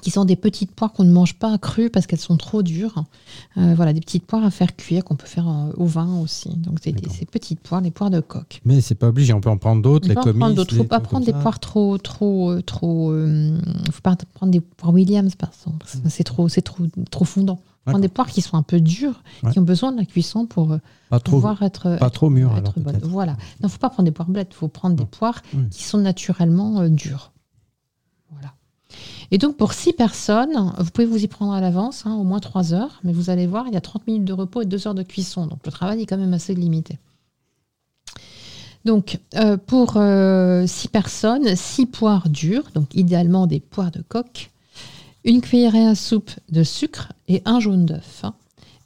qui 0.00 0.10
sont 0.10 0.24
des 0.24 0.36
petites 0.36 0.72
poires 0.72 0.92
qu'on 0.92 1.04
ne 1.04 1.12
mange 1.12 1.34
pas 1.34 1.56
crues 1.58 1.90
parce 1.90 2.06
qu'elles 2.06 2.18
sont 2.18 2.36
trop 2.36 2.62
dures. 2.62 3.04
Euh, 3.56 3.74
voilà, 3.74 3.92
des 3.92 4.00
petites 4.00 4.26
poires 4.26 4.44
à 4.44 4.50
faire 4.50 4.74
cuire 4.76 5.04
qu'on 5.04 5.16
peut 5.16 5.26
faire 5.26 5.48
euh, 5.48 5.72
au 5.76 5.86
vin 5.86 6.18
aussi. 6.20 6.48
Donc 6.56 6.78
c'est 6.82 6.92
des- 6.92 7.08
ces 7.08 7.24
petites 7.26 7.60
poires, 7.60 7.80
les 7.80 7.90
poires 7.90 8.10
de 8.10 8.20
coque. 8.20 8.60
Mais 8.64 8.80
c'est 8.80 8.94
pas 8.94 9.08
obligé, 9.08 9.32
on 9.32 9.40
peut 9.40 9.50
en 9.50 9.58
prendre 9.58 9.82
d'autres, 9.82 10.06
On 10.06 10.08
les 10.08 10.14
peut 10.14 10.20
en 10.20 10.24
commis. 10.24 10.38
prendre 10.38 10.54
d'autres. 10.54 10.74
les 10.74 10.78
Faut 10.78 10.84
pas 10.88 11.00
prendre 11.00 11.26
des 11.26 11.32
poires 11.32 11.58
trop, 11.60 11.98
trop, 11.98 12.50
euh, 12.50 12.62
trop. 12.62 13.10
euh, 13.12 13.58
faut 13.90 14.00
pas 14.02 14.16
prendre 14.34 14.52
des 14.52 14.60
poires 14.60 14.92
Williams 14.94 15.34
par 15.34 15.50
exemple. 15.50 15.86
C'est 16.08 16.24
trop, 16.24 16.48
trop, 16.48 16.86
trop 17.10 17.24
fondant. 17.24 17.60
Prendre 17.84 18.02
des 18.02 18.08
poires 18.08 18.28
qui 18.28 18.42
sont 18.42 18.58
un 18.58 18.62
peu 18.62 18.80
dures, 18.80 19.22
Ouais. 19.42 19.50
qui 19.50 19.58
ont 19.58 19.62
besoin 19.62 19.92
de 19.92 19.96
la 19.96 20.04
cuisson 20.04 20.44
pour 20.44 20.76
trop, 21.10 21.18
pouvoir 21.20 21.62
être, 21.62 21.96
pas 21.98 22.10
trop 22.10 22.28
mûr, 22.28 22.52
alors, 22.52 22.68
être 22.68 22.80
bonne. 22.80 22.92
peut-être. 22.92 23.08
Voilà. 23.08 23.34
Non, 23.62 23.70
faut 23.70 23.78
pas 23.78 23.88
prendre 23.88 24.04
des 24.06 24.10
poires 24.12 24.28
blettes, 24.28 24.52
faut 24.52 24.68
prendre 24.68 24.94
des 24.94 25.06
poires 25.06 25.40
Oui. 25.54 25.68
qui 25.70 25.84
sont 25.84 25.96
naturellement 25.96 26.86
dures. 26.90 27.32
Voilà. 28.30 28.52
Et 29.30 29.38
donc 29.38 29.56
pour 29.56 29.74
six 29.74 29.92
personnes, 29.92 30.72
vous 30.78 30.90
pouvez 30.90 31.06
vous 31.06 31.22
y 31.22 31.28
prendre 31.28 31.52
à 31.52 31.60
l'avance, 31.60 32.06
hein, 32.06 32.14
au 32.14 32.24
moins 32.24 32.40
trois 32.40 32.72
heures, 32.72 33.00
mais 33.04 33.12
vous 33.12 33.30
allez 33.30 33.46
voir, 33.46 33.66
il 33.66 33.74
y 33.74 33.76
a 33.76 33.80
30 33.80 34.06
minutes 34.06 34.24
de 34.24 34.32
repos 34.32 34.62
et 34.62 34.66
deux 34.66 34.86
heures 34.86 34.94
de 34.94 35.02
cuisson, 35.02 35.46
donc 35.46 35.60
le 35.66 35.70
travail 35.72 36.02
est 36.02 36.06
quand 36.06 36.16
même 36.16 36.32
assez 36.34 36.54
limité. 36.54 36.98
Donc 38.84 39.18
euh, 39.34 39.58
pour 39.58 39.96
euh, 39.96 40.66
six 40.66 40.88
personnes, 40.88 41.56
six 41.56 41.84
poires 41.84 42.28
dures, 42.28 42.70
donc 42.74 42.94
idéalement 42.94 43.46
des 43.46 43.60
poires 43.60 43.90
de 43.90 44.02
coque, 44.06 44.50
une 45.24 45.42
cuillerée 45.42 45.86
à 45.86 45.94
soupe 45.94 46.30
de 46.50 46.62
sucre 46.62 47.12
et 47.26 47.42
un 47.44 47.60
jaune 47.60 47.84
d'œuf. 47.84 48.20
hein. 48.24 48.34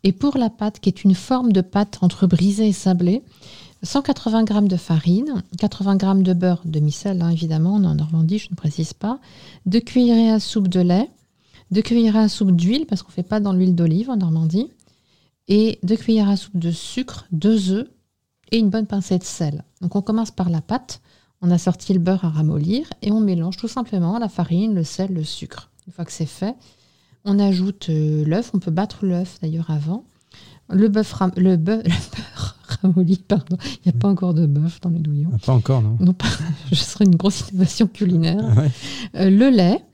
Et 0.02 0.10
pour 0.10 0.36
la 0.36 0.50
pâte, 0.50 0.80
qui 0.80 0.88
est 0.88 1.04
une 1.04 1.14
forme 1.14 1.52
de 1.52 1.60
pâte 1.60 1.98
entre 2.00 2.26
brisée 2.26 2.66
et 2.66 2.72
sablée, 2.72 3.22
180 3.82 4.44
g 4.46 4.68
de 4.68 4.76
farine, 4.76 5.42
80 5.58 5.98
g 5.98 6.22
de 6.22 6.32
beurre 6.34 6.62
demi-sel, 6.64 7.20
hein, 7.20 7.30
évidemment, 7.30 7.74
on 7.74 7.82
est 7.82 7.86
en 7.86 7.94
Normandie, 7.96 8.38
je 8.38 8.48
ne 8.50 8.56
précise 8.56 8.92
pas, 8.92 9.18
2 9.66 9.80
cuillerées 9.80 10.30
à 10.30 10.38
soupe 10.38 10.68
de 10.68 10.80
lait, 10.80 11.10
2 11.72 11.82
cuillerées 11.82 12.20
à 12.20 12.28
soupe 12.28 12.52
d'huile, 12.52 12.86
parce 12.86 13.02
qu'on 13.02 13.10
ne 13.10 13.14
fait 13.14 13.22
pas 13.22 13.40
dans 13.40 13.52
l'huile 13.52 13.74
d'olive 13.74 14.10
en 14.10 14.16
Normandie, 14.16 14.70
et 15.48 15.78
2 15.82 15.96
cuillères 15.96 16.28
à 16.28 16.36
soupe 16.36 16.56
de 16.56 16.70
sucre, 16.70 17.26
2 17.32 17.70
œufs 17.70 17.88
et 18.52 18.58
une 18.58 18.70
bonne 18.70 18.86
pincée 18.86 19.18
de 19.18 19.24
sel. 19.24 19.64
Donc 19.80 19.96
on 19.96 20.02
commence 20.02 20.30
par 20.30 20.50
la 20.50 20.60
pâte, 20.60 21.00
on 21.40 21.50
a 21.50 21.58
sorti 21.58 21.92
le 21.92 21.98
beurre 21.98 22.24
à 22.24 22.30
ramollir 22.30 22.86
et 23.02 23.10
on 23.10 23.20
mélange 23.20 23.56
tout 23.56 23.68
simplement 23.68 24.18
la 24.18 24.28
farine, 24.28 24.74
le 24.74 24.84
sel, 24.84 25.12
le 25.12 25.24
sucre. 25.24 25.70
Une 25.86 25.92
fois 25.92 26.04
que 26.04 26.12
c'est 26.12 26.26
fait, 26.26 26.54
on 27.24 27.38
ajoute 27.38 27.88
euh, 27.88 28.24
l'œuf, 28.24 28.52
on 28.54 28.58
peut 28.58 28.70
battre 28.70 29.04
l'œuf 29.04 29.38
d'ailleurs 29.40 29.70
avant. 29.70 30.04
Le, 30.70 30.88
bœuf 30.88 31.12
ram- 31.12 31.32
le, 31.36 31.56
bœuf- 31.56 31.82
ramolli, 32.82 33.16
pardon. 33.16 33.56
Il 33.84 33.90
n'y 33.90 33.96
a 33.96 33.98
pas 33.98 34.08
encore 34.08 34.34
de 34.34 34.46
bœuf 34.46 34.80
dans 34.80 34.90
les 34.90 34.98
douillons. 35.00 35.30
Ah, 35.34 35.38
Pas 35.44 35.52
encore, 35.52 35.82
non 35.82 35.96
Non, 36.00 36.12
pas, 36.14 36.28
ce 36.70 36.76
serait 36.76 37.04
une 37.04 37.16
grosse 37.16 37.50
innovation 37.50 37.86
culinaire. 37.86 38.40
Ah 38.42 38.60
ouais. 38.60 38.70
Euh, 39.16 39.30
le 39.30 39.50
lait, 39.50 39.84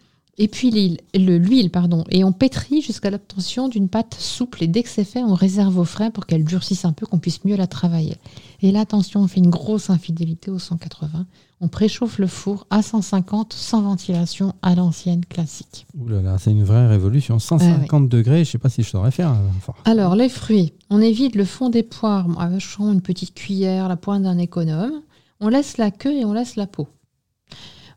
et 0.40 0.46
puis 0.46 0.70
l'huile, 0.70 0.98
le- 1.14 1.38
l'huile, 1.38 1.70
pardon. 1.70 2.04
Et 2.10 2.22
on 2.22 2.30
pétrit 2.32 2.80
jusqu'à 2.80 3.10
l'obtention 3.10 3.68
d'une 3.68 3.88
pâte 3.88 4.14
souple. 4.18 4.62
Et 4.62 4.68
dès 4.68 4.84
que 4.84 4.88
c'est 4.88 5.02
fait, 5.04 5.22
on 5.24 5.34
réserve 5.34 5.78
au 5.78 5.84
frais 5.84 6.10
pour 6.12 6.26
qu'elle 6.26 6.44
durcisse 6.44 6.84
un 6.84 6.92
peu, 6.92 7.06
qu'on 7.06 7.18
puisse 7.18 7.44
mieux 7.44 7.56
la 7.56 7.66
travailler. 7.66 8.14
Et 8.62 8.70
là, 8.70 8.80
attention, 8.80 9.20
on 9.22 9.26
fait 9.26 9.40
une 9.40 9.50
grosse 9.50 9.90
infidélité 9.90 10.50
au 10.52 10.58
180. 10.60 11.26
On 11.60 11.66
préchauffe 11.66 12.18
le 12.18 12.28
four 12.28 12.66
à 12.70 12.82
150, 12.82 13.52
sans 13.52 13.82
ventilation, 13.82 14.52
à 14.62 14.76
l'ancienne 14.76 15.24
classique. 15.24 15.86
Ouh 15.98 16.06
là 16.08 16.22
là, 16.22 16.36
c'est 16.38 16.52
une 16.52 16.62
vraie 16.62 16.86
révolution. 16.86 17.40
150 17.40 18.08
degrés, 18.08 18.44
je 18.44 18.50
sais 18.52 18.58
pas 18.58 18.68
si 18.68 18.84
je 18.84 18.88
saurais 18.90 19.10
faire. 19.10 19.30
euh. 19.32 19.72
Alors, 19.84 20.14
les 20.14 20.28
fruits. 20.28 20.72
On 20.88 21.00
évite 21.00 21.34
le 21.34 21.44
fond 21.44 21.68
des 21.68 21.82
poires 21.82 22.26
en 22.38 22.90
une 22.92 23.00
petite 23.02 23.34
cuillère, 23.34 23.88
la 23.88 23.96
pointe 23.96 24.22
d'un 24.22 24.38
économe. 24.38 25.02
On 25.40 25.48
laisse 25.48 25.78
la 25.78 25.90
queue 25.90 26.12
et 26.12 26.24
on 26.24 26.32
laisse 26.32 26.54
la 26.54 26.66
peau. 26.68 26.86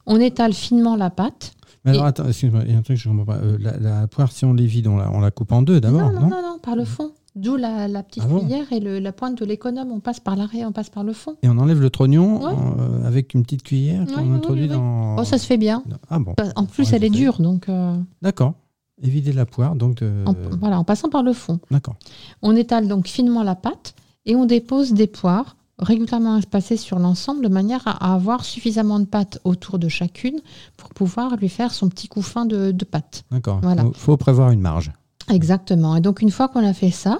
On 0.08 0.20
étale 0.20 0.54
finement 0.54 0.96
la 0.96 1.12
pâte. 1.12 1.54
Mais 1.86 1.92
alors, 1.92 2.06
Et- 2.06 2.10
attends, 2.10 2.28
excuse-moi, 2.28 2.62
il 2.66 2.72
y 2.72 2.76
a 2.76 2.78
un 2.80 2.82
truc 2.82 2.98
que 2.98 3.04
je 3.04 3.10
comprends 3.10 3.26
pas. 3.26 3.38
Euh, 3.38 3.58
la, 3.60 3.78
la 3.78 4.08
poire, 4.08 4.32
si 4.32 4.44
on 4.46 4.54
les 4.54 4.66
vide, 4.66 4.88
on 4.88 4.98
la, 4.98 5.12
on 5.12 5.20
la 5.20 5.30
coupe 5.32 5.52
en 5.52 5.62
deux 5.62 5.80
d'abord, 5.80 6.02
non, 6.12 6.14
non, 6.14 6.22
non, 6.22 6.30
non, 6.30 6.42
non, 6.54 6.60
par 6.60 6.76
le 6.76 6.86
fond. 6.86 7.12
D'où 7.36 7.56
la, 7.56 7.88
la 7.88 8.04
petite 8.04 8.24
Ah 8.26 8.28
bon 8.30 8.40
cuillère 8.40 8.72
et 8.74 8.80
le- 8.82 9.00
la 9.00 9.14
pointe 9.14 9.38
de 9.40 9.46
l'économe. 9.46 9.90
On 9.92 10.00
passe 10.02 10.20
par 10.20 10.36
l'arrêt, 10.36 10.66
on 10.66 10.74
passe 10.74 10.90
par 10.90 11.04
le 11.06 11.14
fond. 11.14 11.38
Et 11.44 11.48
on 11.50 11.58
enlève 11.58 11.80
le 11.80 11.90
trognon 11.90 12.44
Ouais. 12.44 12.54
euh, 12.80 13.08
avec 13.08 13.34
une 13.34 13.44
petite 13.44 13.64
cuillère 13.64 14.06
qu'on 14.06 14.30
ouais, 14.30 14.36
introduit 14.36 14.64
ouais, 14.64 14.76
dans. 14.76 15.18
Oh, 15.18 15.24
ça 15.24 15.38
se 15.38 15.46
fait 15.46 15.58
bien. 15.58 15.82
Ah 16.10 16.20
bon, 16.20 16.36
En 16.58 16.66
plus, 16.66 16.92
elle 16.92 17.04
est 17.06 17.10
dure, 17.10 17.42
donc. 17.42 17.70
euh, 17.70 17.96
d'accord. 18.22 18.54
Et 19.02 19.10
vider 19.10 19.32
la 19.34 19.46
poire, 19.46 19.76
donc. 19.76 20.02
euh, 20.02 20.26
en, 20.26 20.36
voilà, 20.60 20.78
en 20.78 20.84
passant 20.84 21.10
par 21.10 21.24
le 21.24 21.32
fond. 21.34 21.60
D'accord. 21.72 21.96
On 22.42 22.56
étale 22.56 22.88
donc 22.90 23.08
finement 23.08 23.44
la 23.44 23.56
pâte 23.56 23.96
et 24.26 24.36
on 24.36 24.46
dépose 24.46 24.92
des 24.94 25.08
poires 25.08 25.56
régulièrement 25.80 26.38
espacées 26.38 26.78
sur 26.78 27.00
l'ensemble 27.00 27.42
de 27.44 27.48
manière 27.48 27.88
à 27.88 28.12
à 28.12 28.14
avoir 28.14 28.46
suffisamment 28.46 29.00
de 29.00 29.06
pâte 29.06 29.40
autour 29.46 29.80
de 29.80 29.88
chacune 29.88 30.40
pour 30.78 30.90
pouvoir 30.90 31.38
lui 31.38 31.50
faire 31.50 31.72
son 31.74 31.90
petit 31.90 32.08
couffin 32.08 32.46
de, 32.46 32.72
de 32.72 32.86
pâte. 32.86 33.24
D'accord. 33.32 33.60
Voilà. 33.64 33.84
Faut, 33.86 33.94
faut 33.94 34.18
prévoir 34.18 34.52
une 34.52 34.60
marge. 34.62 34.92
Exactement. 35.32 35.96
Et 35.96 36.02
donc 36.02 36.22
une 36.22 36.32
fois 36.32 36.48
qu'on 36.50 36.66
a 36.66 36.74
fait 36.74 36.92
ça, 36.92 37.20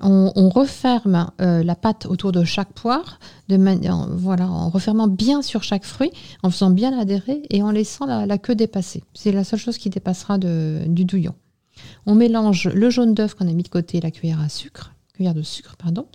on, 0.00 0.48
referme 0.48 1.30
euh, 1.40 1.62
la 1.62 1.76
pâte 1.76 2.06
autour 2.06 2.32
de 2.32 2.44
chaque 2.44 2.72
poire, 2.72 3.18
de 3.48 3.56
manière, 3.56 4.08
voilà, 4.10 4.48
en 4.48 4.68
refermant 4.68 5.06
bien 5.06 5.40
sur 5.40 5.62
chaque 5.62 5.84
fruit, 5.84 6.10
en 6.42 6.50
faisant 6.50 6.70
bien 6.70 6.98
adhérer 6.98 7.42
et 7.50 7.62
en 7.62 7.70
laissant 7.70 8.04
la, 8.06 8.38
queue 8.38 8.54
dépasser. 8.54 9.04
C'est 9.14 9.32
la 9.32 9.44
seule 9.44 9.60
chose 9.60 9.78
qui 9.78 9.90
dépassera 9.90 10.38
du 10.38 11.04
douillon. 11.04 11.34
On 12.06 12.14
mélange 12.14 12.68
le 12.68 12.90
jaune 12.90 13.14
d'œuf 13.14 13.34
qu'on 13.34 13.48
a 13.48 13.52
mis 13.52 13.62
de 13.62 13.68
côté 13.68 14.00
la 14.00 14.10
cuillère 14.10 14.40
à 14.40 14.48
sucre, 14.48 14.92
cuillère 15.14 15.34
de 15.34 15.42
sucre, 15.42 15.76
pardon, 15.76 16.06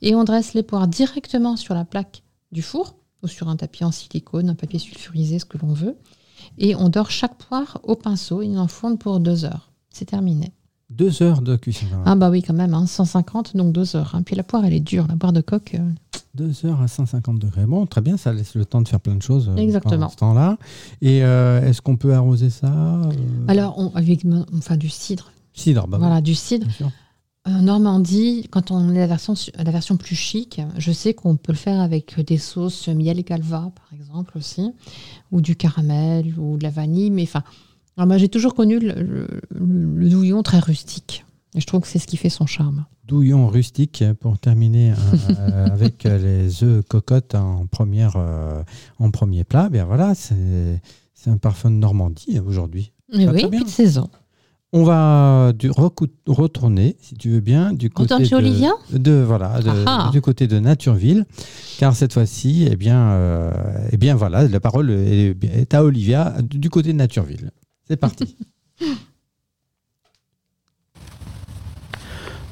et 0.00 0.14
on 0.14 0.24
dresse 0.24 0.54
les 0.54 0.62
poires 0.62 0.88
directement 0.88 1.56
sur 1.56 1.74
la 1.74 1.84
plaque 1.84 2.22
du 2.52 2.62
four 2.62 2.96
ou 3.22 3.28
sur 3.28 3.48
un 3.48 3.56
tapis 3.56 3.84
en 3.84 3.92
silicone, 3.92 4.50
un 4.50 4.54
papier 4.54 4.78
sulfurisé, 4.78 5.38
ce 5.38 5.44
que 5.44 5.58
l'on 5.58 5.72
veut. 5.72 5.96
Et 6.58 6.74
on 6.76 6.88
dore 6.88 7.10
chaque 7.10 7.36
poire 7.36 7.80
au 7.82 7.96
pinceau 7.96 8.42
et 8.42 8.48
on 8.48 8.58
enfourne 8.58 8.98
pour 8.98 9.20
deux 9.20 9.44
heures. 9.44 9.72
C'est 9.90 10.06
terminé. 10.06 10.52
Deux 10.90 11.22
heures 11.22 11.40
de 11.42 11.56
cuisson. 11.56 11.86
Ah 12.04 12.14
bah 12.14 12.30
oui, 12.30 12.42
quand 12.42 12.52
même, 12.54 12.74
hein, 12.74 12.86
150, 12.86 13.56
donc 13.56 13.72
deux 13.72 13.96
heures. 13.96 14.14
hein. 14.14 14.22
Puis 14.22 14.36
la 14.36 14.42
poire, 14.42 14.64
elle 14.64 14.74
est 14.74 14.80
dure, 14.80 15.06
la 15.08 15.16
poire 15.16 15.32
de 15.32 15.40
coque. 15.40 15.74
euh, 15.74 15.90
Deux 16.34 16.66
heures 16.66 16.80
à 16.82 16.88
150 16.88 17.38
degrés. 17.38 17.64
Bon, 17.66 17.86
très 17.86 18.00
bien, 18.00 18.16
ça 18.16 18.32
laisse 18.32 18.54
le 18.54 18.64
temps 18.64 18.82
de 18.82 18.88
faire 18.88 19.00
plein 19.00 19.14
de 19.16 19.22
choses. 19.22 19.48
euh, 19.48 19.56
Exactement. 19.56 19.94
Pendant 19.94 20.08
ce 20.10 20.16
temps-là. 20.16 20.58
Et 21.00 21.24
euh, 21.24 21.66
est-ce 21.66 21.80
qu'on 21.80 21.96
peut 21.96 22.12
arroser 22.14 22.50
ça 22.50 22.66
euh, 22.72 23.12
Alors, 23.48 23.78
on, 23.78 23.90
avec 23.94 24.24
enfin, 24.56 24.76
du 24.76 24.88
cidre. 24.88 25.32
Cidre, 25.52 25.86
bah 25.88 25.96
oui, 25.98 26.04
voilà, 26.06 26.20
du 26.20 26.34
cidre. 26.34 26.66
En 27.46 27.60
Normandie, 27.62 28.46
quand 28.50 28.70
on 28.70 28.90
est 28.94 28.98
la 28.98 29.06
version, 29.06 29.34
la 29.56 29.70
version 29.70 29.96
plus 29.98 30.14
chic, 30.16 30.60
je 30.78 30.92
sais 30.92 31.12
qu'on 31.12 31.36
peut 31.36 31.52
le 31.52 31.58
faire 31.58 31.80
avec 31.80 32.18
des 32.26 32.38
sauces 32.38 32.88
miel 32.88 33.18
et 33.18 33.22
calva, 33.22 33.70
par 33.74 33.88
exemple, 33.98 34.38
aussi, 34.38 34.72
ou 35.30 35.40
du 35.42 35.54
caramel, 35.54 36.34
ou 36.38 36.56
de 36.56 36.62
la 36.62 36.70
vanille. 36.70 37.10
Mais 37.10 37.24
enfin, 37.24 37.42
alors 37.96 38.06
moi, 38.08 38.18
j'ai 38.18 38.28
toujours 38.28 38.54
connu 38.54 38.78
le, 38.78 38.92
le- 39.02 39.40
le 39.96 40.08
douillon 40.08 40.42
très 40.42 40.58
rustique. 40.58 41.24
Et 41.56 41.60
je 41.60 41.66
trouve 41.66 41.82
que 41.82 41.86
c'est 41.86 42.00
ce 42.00 42.06
qui 42.08 42.16
fait 42.16 42.28
son 42.30 42.46
charme. 42.46 42.84
Douillon 43.06 43.46
rustique 43.48 44.02
pour 44.20 44.38
terminer 44.38 44.92
euh, 45.38 45.66
avec 45.72 46.02
les 46.04 46.64
œufs 46.64 46.84
cocottes 46.88 47.34
en, 47.36 47.66
première, 47.66 48.14
euh, 48.16 48.62
en 48.98 49.10
premier 49.10 49.44
plat. 49.44 49.68
Bien 49.68 49.84
voilà, 49.84 50.14
c'est 50.14 50.80
un 51.30 51.36
parfum 51.36 51.70
de 51.70 51.76
Normandie 51.76 52.40
aujourd'hui. 52.44 52.92
Et 53.12 53.26
Ah, 53.26 53.32
oui, 53.32 53.46
puis 53.50 53.64
de 53.64 53.68
saison. 53.68 54.08
On 54.72 54.82
va 54.82 55.52
du, 55.56 55.70
retourner, 56.26 56.96
si 57.00 57.14
tu 57.14 57.30
veux 57.30 57.38
bien, 57.40 57.72
du 57.72 57.90
côté 57.90 58.18
de, 58.18 58.34
Olivia 58.34 58.72
de 58.92 59.12
voilà, 59.24 59.60
de- 59.60 59.70
Ah 59.86 60.06
ah. 60.08 60.10
du 60.10 60.20
côté 60.20 60.48
de 60.48 60.58
Natureville, 60.58 61.26
car 61.78 61.94
cette 61.94 62.12
fois-ci, 62.12 62.66
eh 62.68 62.74
bien, 62.74 62.98
euh, 63.10 63.52
eh 63.92 63.96
bien 63.96 64.16
voilà, 64.16 64.48
la 64.48 64.58
parole 64.58 64.90
est, 64.90 65.36
est 65.44 65.72
à 65.74 65.84
Olivia 65.84 66.34
du 66.42 66.70
côté 66.70 66.92
de 66.92 66.98
Natureville. 66.98 67.52
C'est 67.86 67.96
parti. 67.96 68.36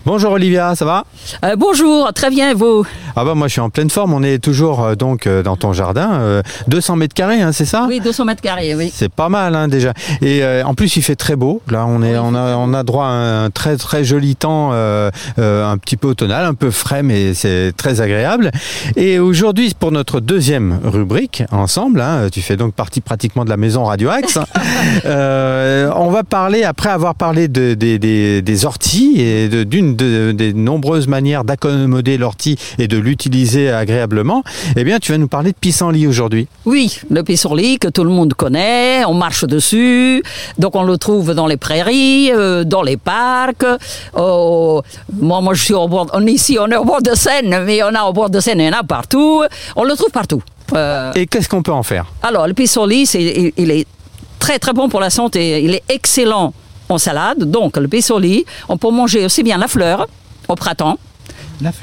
Bonjour 0.04 0.32
Olivia, 0.32 0.74
ça 0.74 0.84
va? 0.84 1.04
Euh, 1.44 1.54
bonjour, 1.56 2.12
très 2.12 2.28
bien, 2.28 2.50
et 2.50 2.54
vous? 2.54 2.84
Ah 3.14 3.24
bah 3.24 3.34
moi 3.34 3.46
je 3.46 3.52
suis 3.52 3.60
en 3.60 3.70
pleine 3.70 3.90
forme, 3.90 4.14
on 4.14 4.22
est 4.22 4.38
toujours 4.42 4.82
euh, 4.82 4.94
donc 4.96 5.26
euh, 5.26 5.42
dans 5.42 5.56
ton 5.56 5.72
jardin, 5.72 6.14
euh, 6.14 6.42
200 6.66 6.96
mètres 6.96 7.14
carrés, 7.14 7.40
hein, 7.40 7.52
c'est 7.52 7.66
ça? 7.66 7.84
Oui, 7.88 8.00
200 8.00 8.24
mètres 8.24 8.40
carrés, 8.42 8.74
oui. 8.74 8.90
C'est 8.92 9.12
pas 9.12 9.28
mal 9.28 9.54
hein, 9.54 9.68
déjà. 9.68 9.92
Et 10.22 10.42
en 10.64 10.74
plus 10.74 10.96
il 10.96 11.02
fait 11.02 11.14
très 11.14 11.36
beau. 11.36 11.62
Là 11.70 11.84
on 11.86 12.02
est, 12.02 12.16
on 12.18 12.34
a, 12.34 12.56
on 12.56 12.74
a 12.74 12.82
droit 12.82 13.04
à 13.04 13.10
un 13.44 13.50
très 13.50 13.76
très 13.76 14.02
joli 14.02 14.34
temps, 14.34 14.72
un 14.72 15.76
petit 15.78 15.96
peu 15.96 16.08
automnal, 16.08 16.46
un 16.46 16.54
peu 16.54 16.70
frais, 16.72 17.02
mais 17.04 17.34
c'est 17.34 17.72
très 17.76 18.00
agréable. 18.00 18.50
Et 18.96 19.18
aujourd'hui 19.20 19.72
pour 19.78 19.92
notre 19.92 20.18
deuxième 20.20 20.80
rubrique 20.82 21.44
ensemble, 21.52 22.00
hein, 22.00 22.28
tu 22.32 22.40
fais 22.42 22.56
donc 22.56 22.74
partie 22.74 23.02
pratiquement 23.02 23.44
de 23.44 23.50
la 23.50 23.56
maison 23.58 23.84
Radio 23.84 24.08
Axe. 24.08 24.36
on 25.04 26.10
va 26.10 26.22
parler 26.28 26.64
après 26.64 26.90
avoir 26.90 27.14
parlé 27.14 27.46
de, 27.48 27.74
des- 27.74 28.64
orties 28.64 29.20
et 29.20 29.48
de- 29.48 29.62
de- 29.96 30.32
des 30.32 30.52
nombreuses 30.52 31.06
manières 31.08 31.44
d'accommoder 31.44 32.18
l'ortie 32.18 32.56
et 32.78 32.88
de 32.88 32.96
l'utiliser 32.98 33.70
agréablement. 33.70 34.42
Eh 34.76 34.84
bien 34.84 34.98
tu 34.98 35.12
vas 35.12 35.18
nous 35.18 35.28
parler 35.28 35.52
de 35.52 35.56
pissenlit 35.56 36.06
aujourd'hui. 36.06 36.48
Oui, 36.64 36.98
le 37.10 37.22
pissenlit 37.22 37.78
que 37.78 37.88
tout 37.88 38.04
le 38.04 38.10
monde 38.10 38.34
connaît, 38.34 39.04
on 39.04 39.14
marche 39.14 39.44
dessus, 39.44 40.22
donc 40.58 40.74
on 40.76 40.82
le 40.82 40.98
trouve 40.98 41.34
dans 41.34 41.46
les 41.46 41.56
prairies, 41.56 42.30
euh, 42.32 42.64
dans 42.64 42.82
les 42.82 42.96
parcs. 42.96 43.64
euh, 43.64 44.80
moi, 45.20 45.40
moi, 45.40 45.54
je 45.54 45.62
suis 45.62 45.74
au 45.74 45.88
bord, 45.88 46.06
on 46.12 46.26
ici, 46.26 46.58
on 46.60 46.68
est 46.68 46.76
au 46.76 46.84
bord 46.84 47.02
de 47.02 47.14
Seine, 47.14 47.64
mais 47.64 47.82
on 47.82 47.94
a 47.94 48.02
au 48.04 48.12
bord 48.12 48.30
de 48.30 48.40
Seine, 48.40 48.60
il 48.60 48.66
y 48.66 48.68
en 48.68 48.78
a 48.78 48.82
partout. 48.82 49.42
On 49.76 49.84
le 49.84 49.94
trouve 49.94 50.10
partout. 50.10 50.42
Euh, 50.74 51.12
Et 51.14 51.26
qu'est-ce 51.26 51.48
qu'on 51.48 51.62
peut 51.62 51.72
en 51.72 51.82
faire? 51.82 52.06
alors, 52.22 52.46
le 52.46 52.54
pissenlit, 52.54 53.06
c'est, 53.06 53.22
il, 53.22 53.52
il 53.56 53.70
est 53.70 53.86
très 54.38 54.58
très 54.58 54.72
bon 54.72 54.88
pour 54.88 55.00
la 55.00 55.10
santé. 55.10 55.62
Il 55.62 55.74
est 55.74 55.82
excellent 55.88 56.52
en 56.92 56.98
salade. 56.98 57.40
Donc, 57.50 57.76
le 57.76 57.88
pissenlit, 57.88 58.44
on 58.68 58.76
peut 58.76 58.90
manger 58.90 59.24
aussi 59.24 59.42
bien 59.42 59.58
la 59.58 59.68
fleur 59.68 60.06
au 60.48 60.54
printemps. 60.54 60.98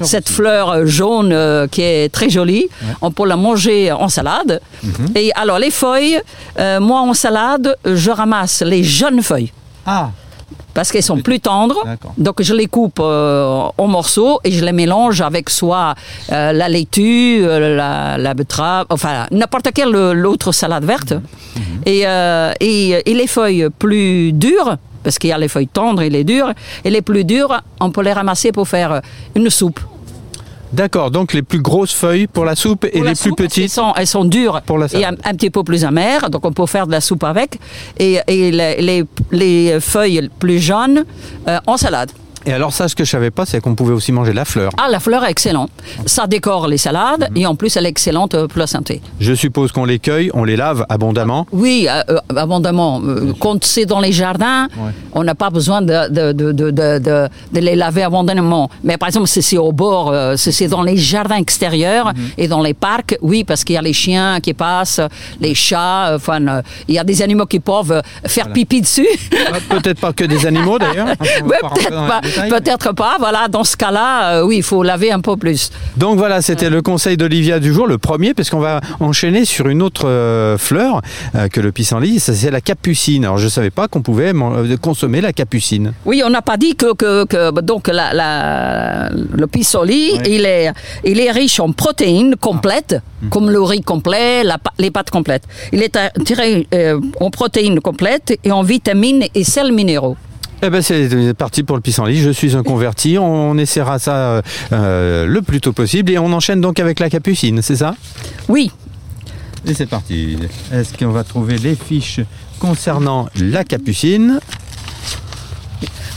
Cette 0.01 0.27
fleur 0.29 0.85
jaune 0.85 1.31
euh, 1.31 1.65
qui 1.67 1.81
est 1.81 2.09
très 2.11 2.29
jolie, 2.29 2.67
on 3.01 3.11
peut 3.11 3.25
la 3.25 3.37
manger 3.37 3.91
en 3.93 4.09
salade. 4.09 4.59
Mhm. 4.83 4.91
Et 5.15 5.31
alors 5.35 5.57
les 5.57 5.71
feuilles, 5.71 6.19
euh, 6.59 6.81
moi 6.81 6.99
en 6.99 7.13
salade, 7.13 7.75
je 7.85 8.11
ramasse 8.11 8.61
les 8.61 8.83
jeunes 8.83 9.21
feuilles 9.21 9.53
Ah, 9.85 10.09
parce 10.73 10.91
qu'elles 10.91 11.03
sont 11.03 11.19
plus 11.21 11.39
tendres. 11.39 11.81
Donc 12.17 12.41
je 12.41 12.53
les 12.53 12.65
coupe 12.65 12.99
euh, 12.99 13.61
en 13.77 13.87
morceaux 13.87 14.41
et 14.43 14.51
je 14.51 14.65
les 14.65 14.73
mélange 14.73 15.21
avec 15.21 15.49
soit 15.49 15.95
euh, 16.31 16.51
la 16.51 16.67
laitue, 16.67 17.39
euh, 17.45 17.75
la, 17.77 18.17
la 18.17 18.33
betterave, 18.33 18.85
enfin 18.89 19.27
n'importe 19.31 19.69
quelle 19.73 19.91
l'autre 19.91 20.51
salade 20.51 20.83
verte. 20.83 21.13
Et, 21.85 21.99
et, 22.59 23.09
et 23.09 23.13
les 23.13 23.27
feuilles 23.27 23.67
plus 23.79 24.33
dures, 24.33 24.75
parce 25.09 25.17
qu'il 25.17 25.31
y 25.31 25.33
a 25.33 25.39
les 25.39 25.47
feuilles 25.47 25.67
tendres 25.67 26.03
et 26.03 26.09
les 26.11 26.23
dures, 26.23 26.51
et 26.85 26.91
les 26.91 27.01
plus 27.01 27.23
dures, 27.25 27.61
on 27.79 27.89
peut 27.89 28.03
les 28.03 28.13
ramasser 28.13 28.51
pour 28.51 28.67
faire 28.67 28.91
euh, 28.91 28.99
une 29.35 29.49
soupe. 29.49 29.79
D'accord, 30.71 31.09
donc 31.09 31.33
les 31.33 31.41
plus 31.41 31.61
grosses 31.63 31.93
feuilles 31.93 32.27
pour 32.27 32.45
la 32.45 32.55
soupe 32.55 32.85
et 32.85 32.99
la 32.99 33.09
les 33.09 33.15
plus 33.15 33.29
soupe, 33.29 33.37
petites. 33.37 33.71
sont, 33.71 33.91
elles 33.97 34.05
sont 34.05 34.23
dures 34.23 34.61
Pour 34.67 34.77
la 34.77 34.85
et 34.93 35.03
un, 35.03 35.13
un 35.23 35.33
petit 35.33 35.49
peu 35.49 35.63
plus 35.63 35.83
amères, 35.83 36.29
donc 36.29 36.45
on 36.45 36.51
peut 36.53 36.67
faire 36.67 36.85
de 36.85 36.91
la 36.91 37.01
soupe 37.01 37.23
avec. 37.23 37.59
Et, 37.97 38.19
et 38.27 38.51
les, 38.51 38.79
les- 38.79 39.03
les 39.31 39.79
feuilles 39.79 40.29
plus 40.37 40.59
jaunes 40.59 41.05
euh, 41.47 41.57
en 41.65 41.75
salade. 41.75 42.11
Et 42.46 42.53
alors 42.53 42.74
ça, 42.74 42.88
ce 42.88 42.96
que 42.96 43.03
je 43.03 43.10
savais 43.10 43.31
pas, 43.31 43.46
c'est 43.46 43.60
qu'on 43.62 43.75
pouvait 43.75 43.93
aussi 43.93 44.12
manger 44.12 44.34
la 44.34 44.46
fleur. 44.46 44.72
Ah, 44.77 44.88
la 44.89 45.00
fleur 45.00 45.24
est 45.25 45.31
excellente. 45.31 45.72
Ça 46.05 46.27
décore 46.27 46.67
les 46.67 46.77
salades 46.77 47.29
et 47.36 47.46
en 47.46 47.55
plus 47.55 47.75
elle 47.75 47.86
est 47.86 47.89
excellente 47.89 48.34
euh, 48.34 48.48
pour 48.48 48.60
la 48.60 48.67
santé. 48.67 49.01
Je 49.19 49.34
suppose 49.34 49.72
qu'on 49.72 49.86
les 49.86 50.00
cueille, 50.00 50.31
on 50.34 50.43
les 50.43 50.55
lave 50.55 50.86
abondamment. 50.89 51.46
Oui, 51.51 51.88
euh, 51.89 52.01
euh, 52.10 52.19
abondamment. 52.36 53.01
Quand 53.39 53.63
c'est 53.63 53.86
dans 53.86 54.00
les 54.00 54.12
jardins, 54.12 54.67
on 55.13 55.24
n'a 55.24 55.36
pas 55.36 55.50
besoin 55.50 55.81
de, 55.81 57.29
les 57.53 57.75
laver 57.75 58.03
abondamment. 58.03 58.69
Mais 58.84 58.98
par 58.98 59.10
exemple, 59.10 59.27
si 59.27 59.41
c'est 59.41 59.58
au 59.58 59.72
bord, 59.72 60.13
si 60.38 60.51
c'est 60.51 60.67
dans 60.67 60.84
les 60.84 60.98
jardins 60.98 61.38
extérieurs 61.38 62.13
et 62.38 62.48
dans 62.48 62.62
les 62.62 62.74
parcs, 62.74 63.17
oui, 63.22 63.43
parce 63.43 63.63
qu'il 63.63 63.75
y 63.75 63.77
a 63.77 63.81
les 63.81 63.93
chiens 63.93 64.39
qui 64.39 64.53
passent, 64.53 65.01
les 65.41 65.53
chats, 65.55 66.12
enfin, 66.15 66.62
il 66.88 66.96
y 66.96 67.00
a 67.00 67.03
des 67.03 67.22
animaux 67.22 67.46
qui 67.46 67.60
peuvent 67.60 68.01
faire 68.25 68.51
pipi 68.51 68.81
dessus. 68.81 69.08
Peut-être 69.69 70.00
pas 70.00 70.13
que 70.13 70.24
des 70.24 70.46
animaux 70.46 70.79
d'ailleurs. 70.79 71.08
Ouais, 71.50 71.58
peut-être 71.62 72.08
pas, 72.08 72.22
peut-être 72.50 72.93
pas. 72.93 73.15
Voilà, 73.19 73.48
dans 73.48 73.63
ce 73.63 73.75
cas-là, 73.77 74.36
euh, 74.39 74.43
oui, 74.43 74.57
il 74.57 74.63
faut 74.63 74.83
laver 74.83 75.12
un 75.12 75.19
peu 75.19 75.36
plus. 75.38 75.71
Donc 75.98 76.17
voilà, 76.17 76.41
c'était 76.41 76.69
le 76.69 76.81
conseil 76.81 77.17
d'Olivia 77.17 77.59
du 77.59 77.74
jour, 77.74 77.88
le 77.88 77.98
premier, 77.98 78.33
parce 78.33 78.50
qu'on 78.50 78.59
va 78.59 78.81
enchaîner 79.00 79.45
sur 79.45 79.67
une 79.67 79.81
autre 79.81 80.07
euh, 80.07 80.57
fleur 80.57 81.01
euh, 81.36 81.48
que 81.48 81.62
le 81.62 81.71
pissenlit, 81.71 82.19
c'est 82.19 82.51
la 82.51 82.62
capucine. 82.62 83.25
Alors 83.25 83.38
je 83.38 83.48
savais 83.48 83.69
pas 83.71 83.88
qu'on 83.88 84.01
pouvait 84.01 84.33
consommer 84.81 85.21
la 85.21 85.33
capucine. 85.33 85.93
Oui, 86.05 86.21
on 86.25 86.29
n'a 86.29 86.41
pas 86.41 86.57
dit 86.57 86.75
que, 86.75 86.93
que, 86.93 87.25
que- 87.25 87.62
donc 87.62 87.88
la, 87.88 88.13
la- 88.13 89.09
le 89.09 89.48
pissenlit, 89.48 90.12
il, 90.25 90.45
est, 90.45 90.71
il 91.05 91.19
est 91.19 91.31
riche 91.31 91.59
en 91.59 91.71
protéines 91.71 92.36
complètes, 92.36 92.98
comme 93.29 93.50
le 93.50 93.62
riz 93.62 93.81
complet, 93.81 94.43
la 94.43 94.57
les 94.77 94.91
pâtes 94.91 95.09
complètes. 95.09 95.43
Il 95.74 95.81
est 95.83 95.98
tiré 96.25 96.67
en 97.19 97.29
protéines 97.29 97.79
complètes 97.81 98.38
et 98.43 98.51
en 98.51 98.63
vitamines 98.63 99.24
et 99.36 99.43
sels 99.43 99.71
minéraux. 99.74 100.15
Eh 100.61 100.69
ben 100.69 100.81
c'est 100.81 101.33
parti 101.35 101.63
pour 101.63 101.77
le 101.77 101.81
pissenlit. 101.81 102.17
Je 102.17 102.31
suis 102.31 102.55
un 102.55 102.63
converti. 102.63 103.17
On, 103.17 103.57
essaiera 103.57 103.97
ça 103.97 104.15
euh, 104.15 104.41
euh, 104.73 105.25
le 105.25 105.41
plus 105.41 105.61
tôt 105.61 105.71
possible 105.71 106.11
et 106.11 106.17
on 106.17 106.31
enchaîne 106.33 106.59
donc 106.59 106.79
avec 106.79 106.99
la 106.99 107.09
capucine, 107.09 107.61
c'est 107.61 107.77
ça? 107.77 107.95
Oui, 108.49 108.71
Et 109.65 109.73
c'est 109.73 109.85
parti. 109.85 110.37
Est-ce 110.71 110.97
qu'on 110.97 111.11
va 111.11 111.23
trouver 111.23 111.57
les 111.57 111.75
fiches 111.75 112.21
concernant 112.59 113.29
la 113.39 113.63
capucine? 113.63 114.39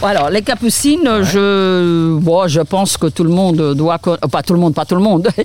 Alors, 0.05 0.31
les 0.31 0.43
capucines, 0.43 1.23
je, 1.23 2.17
bon, 2.19 2.49
je 2.49 2.61
pense 2.61 2.97
que 2.97 3.07
tout 3.07 3.23
le 3.23 3.31
monde 3.31 3.75
doit 3.75 3.99
connaître, 3.99 4.29
pas 4.29 4.43
tout 4.43 4.53
le 4.53 4.59
monde, 4.59 4.75
pas 4.75 4.85
tout 4.85 4.97
le 4.97 5.03
monde. 5.03 5.29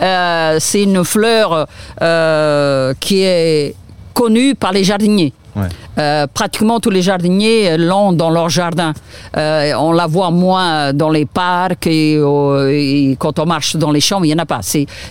Euh, 0.00 0.58
c'est 0.60 0.82
une 0.82 1.04
fleur 1.04 1.66
euh, 2.02 2.92
qui 3.00 3.22
est 3.22 3.74
connu 4.12 4.54
par 4.54 4.72
les 4.72 4.84
jardiniers. 4.84 5.32
Ouais. 5.56 5.68
Euh, 5.98 6.26
pratiquement 6.32 6.80
tous 6.80 6.90
les 6.90 7.02
jardiniers 7.02 7.76
l'ont 7.76 8.12
dans 8.12 8.30
leur 8.30 8.48
jardin. 8.48 8.92
Euh, 9.36 9.72
on 9.78 9.92
la 9.92 10.06
voit 10.06 10.30
moins 10.32 10.92
dans 10.92 11.10
les 11.10 11.26
parcs 11.26 11.86
et, 11.86 12.18
au- 12.18 12.66
et 12.68 13.16
quand 13.20 13.38
on 13.38 13.46
marche 13.46 13.76
dans 13.76 13.92
les 13.92 14.00
champs, 14.00 14.22
il 14.24 14.28
n'y 14.28 14.34
en 14.34 14.38
a 14.38 14.46
pas. 14.46 14.60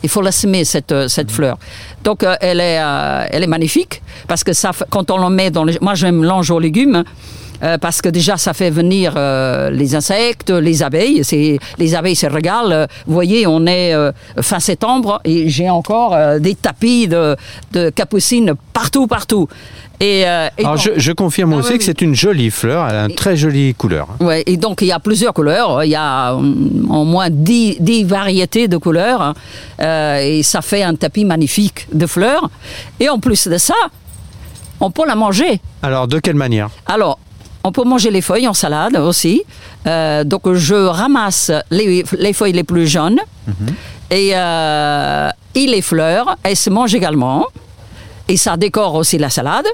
Il 0.03 0.09
faut 0.09 0.21
la 0.21 0.31
semer, 0.33 0.65
cette, 0.65 0.91
euh, 0.91 1.07
cette 1.07 1.31
fleur. 1.31 1.57
Donc 2.03 2.23
euh, 2.23 2.35
elle, 2.41 2.59
est, 2.59 2.79
elle 3.31 3.43
est 3.43 3.47
magnifique 3.47 4.01
parce 4.27 4.43
que 4.43 4.51
ça, 4.53 4.71
quand 4.89 5.09
on 5.11 5.17
la 5.17 5.29
met 5.29 5.49
dans 5.49 5.63
les... 5.63 5.77
Moi, 5.79 5.95
je 5.95 6.07
mélange 6.07 6.51
aux 6.51 6.59
légumes. 6.59 7.03
euh, 7.63 7.77
parce 7.77 8.01
que 8.01 8.09
déjà, 8.09 8.35
ça 8.35 8.53
fait 8.53 8.69
venir 8.71 9.13
euh, 9.15 9.69
les 9.69 9.95
insectes, 9.95 10.49
les 10.49 10.83
abeilles. 10.83 11.21
Les 11.77 11.95
abeilles 11.95 12.15
se 12.17 12.25
régalent. 12.27 12.71
Euh, 12.73 12.87
Vous 13.07 13.13
voyez, 13.13 13.47
on 13.47 13.65
est 13.65 13.93
fin 14.41 14.59
septembre 14.59 15.21
et 15.23 15.47
j'ai 15.47 15.69
encore 15.69 16.13
des 16.41 16.55
tapis 16.55 17.07
de, 17.07 17.37
de 17.71 17.89
capucines 17.89 18.53
partout, 18.73 19.07
partout. 19.07 19.47
Et, 20.03 20.27
euh, 20.27 20.49
et 20.57 20.65
Alors 20.65 20.75
je, 20.77 20.89
je 20.97 21.11
confirme 21.13 21.53
Ah 21.53 21.57
aussi 21.57 21.71
oui, 21.71 21.77
que 21.77 21.83
oui. 21.83 21.85
c'est 21.85 22.01
une 22.01 22.13
jolie 22.13 22.51
fleur, 22.51 22.87
elle 22.89 22.95
a 22.95 23.05
une 23.05 23.11
Et- 23.11 23.15
très 23.15 23.37
jolie 23.37 23.73
couleur. 23.73 24.07
Ouais, 24.19 24.43
et 24.45 24.57
donc 24.57 24.81
il 24.81 24.87
y 24.87 24.91
a 24.91 24.99
plusieurs 24.99 25.33
couleurs, 25.33 25.83
il 25.85 25.91
y 25.91 25.95
a 25.95 26.33
au 26.35 27.03
moins 27.05 27.29
10, 27.29 27.77
10 27.79 28.03
variétés 28.03 28.67
de 28.67 28.75
couleurs. 28.77 29.33
Euh, 29.79 30.17
et 30.17 30.43
ça 30.43 30.61
fait 30.61 30.83
un 30.83 30.95
tapis 30.95 31.23
magnifique 31.23 31.87
de 31.93 32.05
fleurs. 32.05 32.49
Et 32.99 33.07
en 33.07 33.19
plus 33.19 33.47
de 33.47 33.57
ça, 33.57 33.75
on 34.81 34.91
peut 34.91 35.07
la 35.07 35.15
manger. 35.15 35.61
Alors 35.81 36.07
de 36.09 36.19
quelle 36.19 36.35
manière? 36.35 36.69
Alors, 36.85 37.17
on 37.63 37.71
peut 37.71 37.85
manger 37.85 38.11
les 38.11 38.21
feuilles 38.21 38.47
en 38.49 38.53
salade 38.53 38.97
aussi. 38.97 39.41
Euh, 39.87 40.25
donc 40.25 40.51
je 40.53 40.75
ramasse 40.75 41.49
les, 41.71 42.03
les 42.17 42.33
feuilles 42.33 42.51
les 42.51 42.65
plus 42.65 42.87
jaunes 42.87 43.19
et, 44.11 44.31
euh, 44.33 45.29
et 45.55 45.65
les 45.67 45.81
fleurs, 45.81 46.35
elles 46.43 46.57
se 46.57 46.69
mangent 46.69 46.95
également. 46.95 47.45
Et 48.29 48.37
ça 48.37 48.55
décore 48.55 48.95
aussi 48.95 49.17
la 49.17 49.29
salade. 49.29 49.65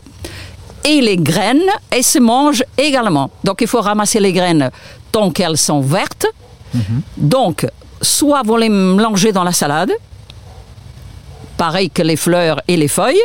Et 0.86 1.02
les 1.02 1.18
graines, 1.18 1.70
elles 1.92 2.04
se 2.04 2.20
mangent 2.20 2.64
également. 2.78 3.30
Donc 3.44 3.60
il 3.62 3.68
faut 3.68 3.82
ramasser 3.82 4.20
les 4.20 4.34
graines 4.34 4.72
tant 5.12 5.30
qu'elles 5.32 5.58
sont 5.58 5.82
vertes. 5.82 6.28
Donc, 7.18 7.66
soit 8.02 8.42
vous 8.46 8.56
les 8.58 8.70
mélangez 8.70 9.32
dans 9.32 9.44
la 9.44 9.52
salade, 9.52 9.92
pareil 11.58 11.90
que 11.90 12.02
les 12.04 12.16
fleurs 12.16 12.62
et 12.68 12.78
les 12.78 12.88
feuilles, 12.88 13.22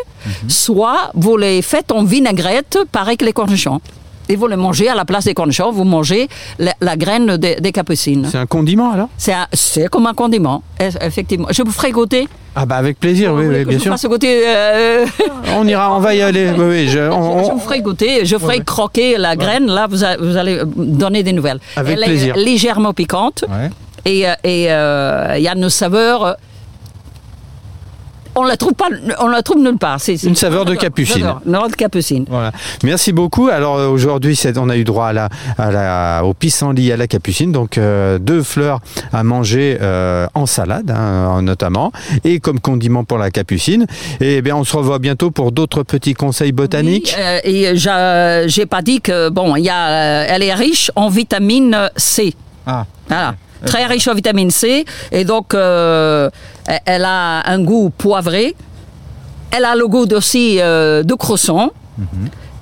soit 0.48 1.10
vous 1.14 1.36
les 1.36 1.62
faites 1.62 1.92
en 1.92 2.04
vinaigrette, 2.04 2.78
pareil 2.90 3.16
que 3.16 3.24
les 3.24 3.32
cornichons. 3.32 3.80
Et 4.28 4.36
vous 4.36 4.46
les 4.46 4.56
mangez 4.56 4.88
à 4.88 4.94
la 4.94 5.04
place 5.04 5.24
des 5.26 5.34
cornichons, 5.34 5.70
vous 5.70 5.84
mangez 5.84 6.28
la, 6.58 6.72
la 6.80 6.96
graine 6.96 7.36
des, 7.36 7.56
des 7.56 7.72
capucines. 7.72 8.26
C'est 8.30 8.38
un 8.38 8.46
condiment 8.46 8.90
alors? 8.92 9.08
C'est 9.52 9.88
comme 9.90 10.06
un 10.06 10.14
condiment, 10.14 10.62
eff- 10.80 10.96
effectivement. 11.02 11.48
Je 11.50 11.62
vous 11.62 11.70
ferai 11.72 11.92
goûter. 11.92 12.26
Ah 12.56 12.66
bah 12.66 12.76
avec 12.76 13.00
plaisir, 13.00 13.34
Vous 13.34 13.40
oui, 13.42 13.46
oui 13.48 13.64
bien 13.64 13.78
sûr. 13.78 13.96
goûter 14.08 14.42
euh, 14.46 15.06
On 15.56 15.66
ira, 15.66 15.94
on 15.96 16.00
va 16.00 16.14
y 16.14 16.22
aller. 16.22 16.50
Oui, 16.56 16.64
oui, 16.68 16.88
je- 16.88 16.98
on- 17.10 17.44
Je 17.44 17.50
vous 17.52 17.58
ferai 17.60 17.80
goûter, 17.80 18.24
je 18.24 18.36
ferai 18.36 18.60
croquer 18.60 19.16
la 19.18 19.34
graine, 19.36 19.66
là 19.66 19.86
vous, 19.90 20.04
a- 20.04 20.16
vous 20.16 20.36
allez 20.36 20.60
donner 20.76 21.22
des 21.22 21.32
nouvelles. 21.32 21.58
Avec 21.76 21.98
Elle 21.98 22.04
plaisir. 22.04 22.36
est 22.36 22.40
légèrement 22.44 22.92
piquante 22.92 23.44
Ouais. 23.48 23.70
et 24.04 24.28
euh, 24.28 24.32
et, 24.44 24.66
euh, 24.70 25.34
il 25.36 25.42
y 25.42 25.48
a 25.48 25.54
une 25.54 25.68
saveur. 25.68 26.36
On 28.36 28.42
la 28.44 28.56
trouve 28.56 28.74
pas, 28.74 28.86
on 29.20 29.28
la 29.28 29.42
trouve 29.42 29.58
nulle 29.62 29.78
part. 29.78 30.00
C'est- 30.00 30.22
Une 30.24 30.34
saveur 30.34 30.64
de 30.64 30.74
capucine. 30.74 31.22
saveur 31.44 31.68
de 31.68 31.74
capucine. 31.74 32.24
Voilà. 32.28 32.52
Merci 32.82 33.12
beaucoup. 33.12 33.48
Alors 33.48 33.76
euh, 33.76 33.88
aujourd'hui, 33.88 34.38
on 34.56 34.68
a 34.68 34.76
eu 34.76 34.84
droit 34.84 35.06
à 35.08 35.12
la, 35.12 35.28
à 35.58 35.70
la, 35.70 36.24
au 36.24 36.34
pissenlit 36.34 36.90
à 36.92 36.96
la 36.96 37.06
capucine, 37.06 37.52
donc 37.52 37.78
euh, 37.78 38.18
deux 38.18 38.42
fleurs 38.42 38.80
à 39.12 39.22
manger 39.22 39.78
euh, 39.80 40.26
en 40.34 40.46
salade, 40.46 40.90
hein, 40.90 41.42
notamment, 41.42 41.92
et 42.24 42.40
comme 42.40 42.60
condiment 42.60 43.04
pour 43.04 43.18
la 43.18 43.30
capucine. 43.30 43.86
Et 44.20 44.42
bien, 44.42 44.56
on 44.56 44.64
se 44.64 44.76
revoit 44.76 44.98
bientôt 44.98 45.30
pour 45.30 45.52
d'autres 45.52 45.82
petits 45.82 46.14
conseils 46.14 46.52
botaniques. 46.52 47.14
Oui, 47.16 47.22
euh, 47.22 47.40
et 47.44 48.48
j'ai 48.48 48.66
pas 48.66 48.82
dit 48.82 49.00
que 49.00 49.28
bon, 49.28 49.56
il 49.56 49.64
y 49.64 49.70
a, 49.70 50.24
elle 50.24 50.42
est 50.42 50.54
riche 50.54 50.90
en 50.96 51.08
vitamine 51.08 51.88
C. 51.96 52.34
Ah. 52.66 52.86
Voilà. 53.08 53.34
Très 53.66 53.86
riche 53.86 54.08
en 54.08 54.14
vitamine 54.14 54.50
C. 54.50 54.84
Et 55.12 55.24
donc, 55.24 55.54
euh, 55.54 56.30
elle- 56.86 57.04
a 57.04 57.48
un 57.50 57.62
goût 57.62 57.90
poivré. 57.90 58.54
Elle 59.50 59.64
a 59.64 59.74
le 59.76 59.86
goût 59.86 60.06
aussi 60.12 60.58
euh, 60.60 61.02
de 61.02 61.14
croissant 61.14 61.70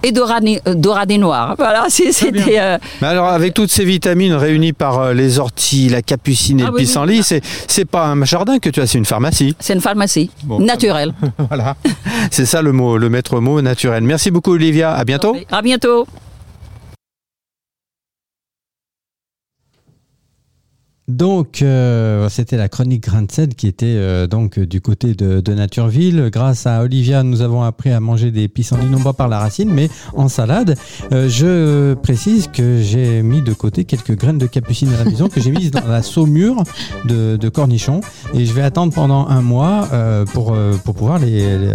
et 0.05 0.11
de, 0.13 0.21
radis, 0.21 0.59
de 0.67 0.89
radis 0.89 1.19
noirs. 1.19 1.55
Voilà, 1.59 1.87
c'était. 1.89 2.59
euh, 2.61 2.77
Mais 3.01 3.09
alors, 3.09 3.29
avec 3.29 3.55
toutes 3.55 3.71
ces 3.71 3.85
vitamines 3.85 4.35
réunies 4.35 4.73
par 4.73 4.99
euh, 4.99 5.13
les 5.15 5.39
orties, 5.39 5.89
la 5.89 6.03
capucine 6.03 6.59
et 6.61 6.65
Ah 6.65 6.67
le 6.67 6.73
oui, 6.73 6.81
oui. 6.81 6.87
pissenlit, 6.87 7.23
c'est 7.23 7.41
c'est 7.69 7.85
pas 7.85 8.07
un 8.09 8.25
jardin 8.25 8.59
que 8.59 8.69
tu 8.69 8.81
as, 8.81 8.87
c'est 8.87 8.99
une 8.99 9.05
pharmacie. 9.05 9.55
c'est 9.61 9.75
une 9.75 9.81
pharmacie 9.81 10.31
Bon, 10.45 10.59
naturelle. 10.59 11.15
voilà. 11.49 11.77
C'est 12.31 12.47
ça 12.47 12.63
le 12.63 12.73
mot, 12.73 12.99
le 12.99 13.09
maître 13.09 13.39
mot 13.41 13.63
naturel. 13.63 14.03
Merci 14.03 14.31
beaucoup, 14.31 14.53
Olivia. 14.53 14.93
À 14.93 15.05
bientôt. 15.05 15.37
À 15.51 15.63
bientôt. 15.63 16.07
Donc, 21.09 21.63
euh, 21.63 22.29
c'était 22.29 22.57
la 22.57 22.69
chronique 22.69 23.03
Grain 23.03 23.27
qui 23.27 23.67
était 23.67 23.87
euh, 23.87 24.29
donc 24.29 24.61
du 24.61 24.81
côté 24.81 25.15
de, 25.15 25.41
de 25.41 25.55
Natureville. 25.55 26.29
Grâce 26.33 26.65
à 26.67 26.83
Olivia, 26.83 27.25
nous 27.25 27.43
avons 27.43 27.63
appris 27.63 27.91
à 27.91 27.99
manger 27.99 28.31
des 28.31 28.47
pissenlits, 28.47 28.89
non 28.89 29.01
pas 29.01 29.13
par 29.13 29.29
la 29.29 29.41
racine, 29.41 29.69
mais 29.69 29.91
en 30.15 30.29
salade. 30.29 30.77
Euh, 31.11 31.29
je 31.29 31.95
précise 31.95 32.49
que 32.53 32.81
j'ai 32.81 33.23
mis 33.23 33.43
de 33.43 33.53
côté 33.53 33.85
quelques 33.85 34.17
graines 34.17 34.39
de 34.39 34.47
capucine 34.47 34.93
à 34.95 34.99
la 34.99 35.11
maison 35.11 35.29
que 35.29 35.41
j'ai 35.41 35.51
mises 35.51 35.73
dans 35.73 35.87
la 35.89 36.03
saumure 36.03 36.63
de, 37.05 37.37
de 37.37 37.49
cornichons. 37.49 38.01
Et 38.33 38.47
je 38.47 38.53
vais 38.53 38.63
attendre 38.63 38.93
pendant 38.95 39.27
un 39.27 39.43
mois 39.43 39.89
pour, 40.33 40.57
pour 40.85 40.95
pouvoir 40.95 41.19
les, 41.19 41.59
les, 41.59 41.75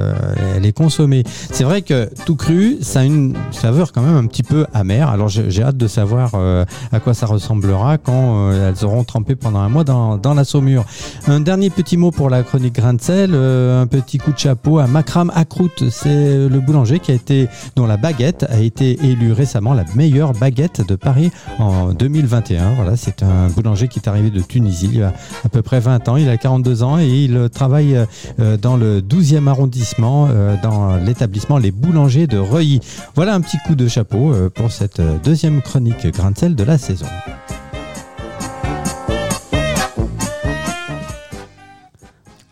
les 0.61 0.73
consommer. 0.73 1.23
C'est 1.51 1.63
vrai 1.65 1.81
que 1.81 2.09
tout 2.25 2.35
cru, 2.35 2.77
ça 2.81 3.01
a 3.01 3.03
une 3.03 3.35
saveur 3.51 3.91
quand 3.91 4.01
même 4.01 4.15
un 4.15 4.25
petit 4.27 4.43
peu 4.43 4.65
amère. 4.73 5.09
Alors, 5.09 5.27
j'ai 5.27 5.63
hâte 5.63 5.77
de 5.77 5.87
savoir 5.87 6.33
à 6.35 6.99
quoi 6.99 7.13
ça 7.13 7.25
ressemblera 7.25 7.97
quand 7.97 8.51
elles 8.51 8.85
auront 8.85 9.03
pendant 9.23 9.59
un 9.59 9.69
mois 9.69 9.83
dans, 9.83 10.33
la 10.33 10.43
saumure. 10.43 10.85
Un 11.27 11.39
dernier 11.39 11.69
petit 11.69 11.97
mot 11.97 12.11
pour 12.11 12.29
la 12.29 12.43
chronique 12.43 12.75
grain 12.75 12.93
de 12.93 13.01
sel, 13.01 13.31
euh, 13.33 13.81
un 13.81 13.87
petit 13.87 14.17
coup 14.17 14.31
de 14.31 14.37
chapeau 14.37 14.79
à 14.79 14.87
Makram 14.87 15.31
Akrout, 15.35 15.89
c'est 15.89 16.47
le 16.47 16.59
boulanger 16.59 16.99
qui 16.99 17.11
a 17.11 17.15
été, 17.15 17.47
dont 17.75 17.85
la 17.85 17.97
baguette 17.97 18.45
a 18.49 18.59
été 18.59 18.97
élue 19.03 19.31
récemment 19.31 19.73
la 19.73 19.85
meilleure 19.95 20.33
baguette 20.33 20.87
de 20.87 20.95
Paris 20.95 21.31
en 21.59 21.93
2021. 21.93 22.73
Voilà, 22.75 22.95
c'est 22.95 23.23
un 23.23 23.47
boulanger 23.47 23.87
qui 23.87 23.99
est 23.99 24.07
arrivé 24.07 24.29
de 24.29 24.41
Tunisie 24.41 24.89
il 24.91 24.99
y 24.99 25.03
a 25.03 25.13
à 25.43 25.49
peu 25.49 25.61
près 25.61 25.79
20 25.79 26.07
ans, 26.09 26.17
il 26.17 26.29
a 26.29 26.37
42 26.37 26.83
ans 26.83 26.99
et 26.99 27.07
il 27.07 27.49
travaille 27.49 27.97
euh, 28.39 28.57
dans 28.57 28.77
le 28.77 29.01
12e 29.01 29.47
arrondissement, 29.47 30.27
euh, 30.29 30.55
dans 30.61 30.97
l'établissement 30.97 31.57
Les 31.57 31.71
Boulangers 31.71 32.27
de 32.27 32.37
Reuilly. 32.37 32.79
Voilà 33.15 33.33
un 33.33 33.41
petit 33.41 33.57
coup 33.65 33.75
de 33.75 33.87
chapeau 33.87 34.33
pour 34.53 34.71
cette 34.71 35.01
deuxième 35.23 35.61
chronique 35.61 36.07
grain 36.07 36.31
de 36.31 36.37
sel 36.37 36.55
de 36.55 36.63
la 36.63 36.77
saison. 36.77 37.07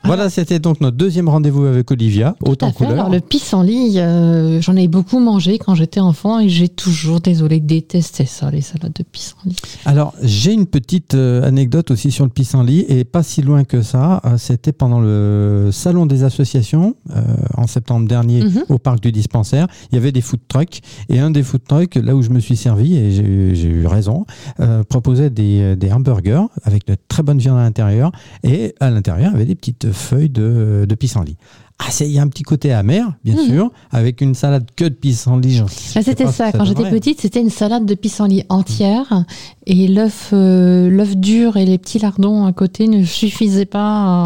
Voilà, 0.06 0.30
c'était 0.30 0.60
donc 0.60 0.82
notre 0.82 0.98
deuxième 0.98 1.30
rendez-vous 1.30 1.66
avec 1.66 1.90
Olivia, 1.92 2.36
Tout 2.44 2.52
autant 2.52 2.68
à 2.68 2.72
fait. 2.72 2.76
couleur. 2.78 2.92
Alors, 2.94 3.10
le 3.10 3.20
pissenlit, 3.20 4.00
euh, 4.00 4.62
j'en 4.62 4.76
ai 4.76 4.88
beaucoup 4.88 5.20
mangé 5.20 5.58
quand 5.58 5.76
j'étais 5.76 6.00
enfant 6.00 6.40
et 6.40 6.50
j'ai 6.50 6.68
toujours, 6.70 7.20
désolé, 7.22 7.60
détesté 7.60 8.26
ça, 8.26 8.52
les 8.52 8.62
salades 8.62 8.94
de 8.94 9.04
pissenlit. 9.04 9.56
Alors, 9.86 10.14
j'ai 10.22 10.54
une 10.54 10.66
petite 10.68 11.16
euh, 11.16 11.44
anecdote 11.48 11.92
aussi 11.92 12.12
sur 12.12 12.24
le 12.26 12.30
pissenlit 12.30 12.86
et 12.88 13.04
pas 13.04 13.24
si 13.24 13.42
loin 13.42 13.64
que 13.64 13.82
ça. 13.82 14.22
Euh, 14.26 14.38
C'était 14.38 14.72
pendant 14.74 15.00
le 15.00 15.70
salon 15.72 16.06
des 16.06 16.24
associations 16.24 16.96
euh, 17.16 17.22
en 17.58 17.68
septembre 17.68 18.08
dernier 18.08 18.44
Mhm. 18.44 18.64
au 18.70 18.78
parc 18.78 19.00
du 19.02 19.12
dispensaire. 19.12 19.68
Il 19.92 19.96
y 19.96 19.98
avait 19.98 20.12
des 20.12 20.22
food 20.22 20.40
trucks 20.48 20.82
et 21.10 21.20
un 21.20 21.32
des 21.32 21.44
food 21.44 21.62
trucks, 21.68 21.96
là 21.96 22.16
où 22.16 22.22
je 22.22 22.30
me 22.30 22.40
suis 22.40 22.56
servi 22.58 22.96
et 22.96 23.12
j'ai 23.12 23.24
eu- 23.24 23.86
raison, 23.88 24.26
euh, 24.60 24.84
proposait 24.84 25.30
des, 25.30 25.76
des 25.76 25.92
hamburgers 25.92 26.44
avec 26.64 26.86
de 26.88 26.96
très 27.08 27.24
bonne 27.24 27.38
viande 27.38 27.58
à 27.60 27.64
l'intérieur 27.64 28.12
et 28.44 28.74
à 28.80 28.90
l'intérieur 28.90 29.30
il 29.30 29.34
y 29.34 29.36
avait 29.36 29.46
des 29.46 29.56
petites 29.56 29.92
feuilles 29.96 30.30
de, 30.30 30.86
de 30.88 30.96
pissenlit. 30.96 31.38
Ah, 31.78 31.90
il 32.00 32.08
y 32.12 32.20
a 32.20 32.22
un 32.22 32.30
petit 32.30 32.44
côté 32.44 32.72
amer, 32.72 33.06
bien 33.26 33.36
Mhm. 33.36 33.48
sûr, 33.50 33.72
avec 33.92 34.22
une 34.22 34.34
salade 34.34 34.66
que 34.78 34.86
de 34.86 34.94
pissenlit. 34.94 35.58
Là, 35.60 36.02
c'était 36.04 36.28
ça. 36.28 36.54
Quand 36.54 36.64
j'étais 36.64 36.90
petite, 36.90 37.20
c'était 37.20 37.42
une 37.42 37.50
salade 37.50 37.86
de 37.86 37.96
pissenlit 37.96 38.44
entière 38.48 39.26
et 39.66 39.88
l'œuf, 39.90 40.30
euh, 40.32 40.90
l'œuf 40.90 41.18
dur 41.18 41.58
et 41.58 41.66
les 41.66 41.78
petits 41.78 42.00
lardons 42.00 42.46
à 42.46 42.54
côté 42.54 42.88
ne 42.88 43.04
suffisaient 43.04 43.66
pas 43.66 43.82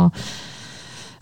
à, 0.05 0.11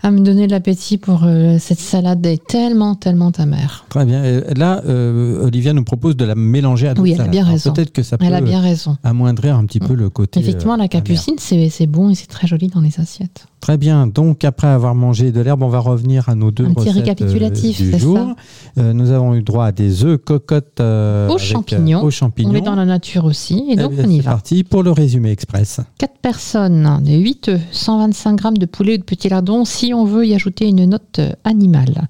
à 0.02 0.10
me 0.10 0.20
donner 0.20 0.46
de 0.46 0.52
l'appétit 0.52 0.98
pour 0.98 1.22
euh, 1.24 1.56
cette 1.58 1.80
salade 1.80 2.24
est 2.26 2.44
tellement, 2.46 2.94
tellement 2.94 3.30
amère. 3.38 3.84
Très 3.88 4.04
bien. 4.04 4.22
Et 4.24 4.54
là, 4.54 4.80
euh, 4.86 5.44
Olivia 5.44 5.72
nous 5.72 5.84
propose 5.84 6.16
de 6.16 6.24
la 6.24 6.34
mélanger 6.34 6.88
à 6.88 6.94
d'autres 6.94 7.02
Oui, 7.02 7.12
elle 7.14 7.20
a 7.20 7.28
bien 7.28 7.42
Alors, 7.42 7.52
raison. 7.52 7.72
Peut-être 7.72 7.92
que 7.92 8.02
ça 8.02 8.16
peut 8.18 8.24
Elle 8.24 8.34
a 8.34 8.40
bien 8.40 8.60
raison. 8.60 8.96
amoindrir 9.02 9.56
un 9.56 9.64
petit 9.66 9.80
peu 9.80 9.94
le 9.94 10.08
côté. 10.10 10.38
Effectivement, 10.40 10.74
euh, 10.74 10.78
la 10.78 10.88
capucine, 10.88 11.34
c'est 11.38 11.68
c'est 11.68 11.86
bon 11.86 12.10
et 12.10 12.14
c'est 12.14 12.26
très 12.28 12.46
joli 12.46 12.68
dans 12.68 12.80
les 12.80 13.00
assiettes. 13.00 13.46
Très 13.60 13.76
bien. 13.76 14.06
Donc, 14.06 14.44
après 14.44 14.68
avoir 14.68 14.94
mangé 14.94 15.32
de 15.32 15.40
l'herbe, 15.40 15.64
on 15.64 15.68
va 15.68 15.80
revenir 15.80 16.28
à 16.28 16.36
nos 16.36 16.52
deux 16.52 16.66
Un 16.66 16.74
petit 16.74 16.90
récapitulatif, 16.90 17.80
euh, 17.80 17.84
du 17.84 17.90
c'est 17.90 17.98
jour. 17.98 18.16
ça. 18.16 18.36
Euh, 18.78 18.92
nous 18.92 19.10
avons 19.10 19.34
eu 19.34 19.42
droit 19.42 19.66
à 19.66 19.72
des 19.72 20.04
œufs 20.04 20.16
cocottes 20.24 20.78
euh, 20.80 21.26
Aux 21.26 21.32
avec, 21.32 21.42
euh, 21.42 21.44
champignons. 21.44 22.02
aux 22.04 22.10
champignons. 22.10 22.50
On 22.52 22.54
est 22.54 22.60
dans 22.60 22.76
la 22.76 22.84
nature 22.84 23.24
aussi 23.24 23.54
et 23.68 23.72
Eh 23.72 23.76
donc 23.76 23.92
bien, 23.94 24.04
on 24.06 24.10
y 24.10 24.16
C'est 24.18 24.22
va. 24.22 24.30
parti 24.30 24.62
pour 24.62 24.84
le 24.84 24.92
résumé 24.92 25.32
express. 25.32 25.80
4 25.98 26.18
personnes, 26.22 27.00
des 27.02 27.18
8 27.18 27.48
œufs, 27.48 27.60
125 27.72 28.40
g 28.40 28.48
de 28.60 28.66
poulet 28.66 28.94
ou 28.94 28.98
de 28.98 29.02
petits 29.02 29.28
lardons, 29.28 29.64
6 29.64 29.87
on 29.94 30.04
veut 30.04 30.26
y 30.26 30.34
ajouter 30.34 30.66
une 30.66 30.84
note 30.84 31.20
animale. 31.44 32.08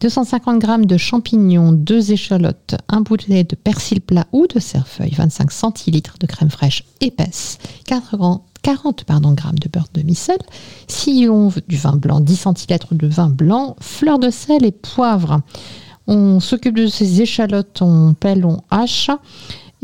250 0.00 0.60
g 0.60 0.86
de 0.86 0.96
champignons, 0.96 1.72
2 1.72 2.12
échalotes, 2.12 2.76
un 2.88 3.00
boulet 3.00 3.44
de 3.44 3.56
persil 3.56 4.00
plat 4.00 4.26
ou 4.32 4.46
de 4.46 4.60
cerfeuil, 4.60 5.12
25 5.14 5.50
centilitres 5.50 6.16
de 6.20 6.26
crème 6.26 6.50
fraîche 6.50 6.84
épaisse, 7.00 7.58
4 7.86 8.16
grands 8.16 8.44
40 8.62 9.04
pardon, 9.04 9.32
grammes 9.32 9.60
de 9.60 9.68
beurre 9.68 9.86
de 9.94 10.02
micelle, 10.02 10.42
sillon 10.88 11.52
du 11.68 11.76
vin 11.76 11.94
blanc, 11.94 12.18
10 12.18 12.36
centilitres 12.36 12.94
de 12.96 13.06
vin 13.06 13.28
blanc, 13.28 13.76
fleur 13.80 14.18
de 14.18 14.28
sel 14.28 14.64
et 14.64 14.72
poivre. 14.72 15.40
On 16.08 16.40
s'occupe 16.40 16.76
de 16.76 16.88
ces 16.88 17.22
échalotes, 17.22 17.80
on 17.80 18.14
pèle, 18.14 18.44
on 18.44 18.58
hache 18.70 19.10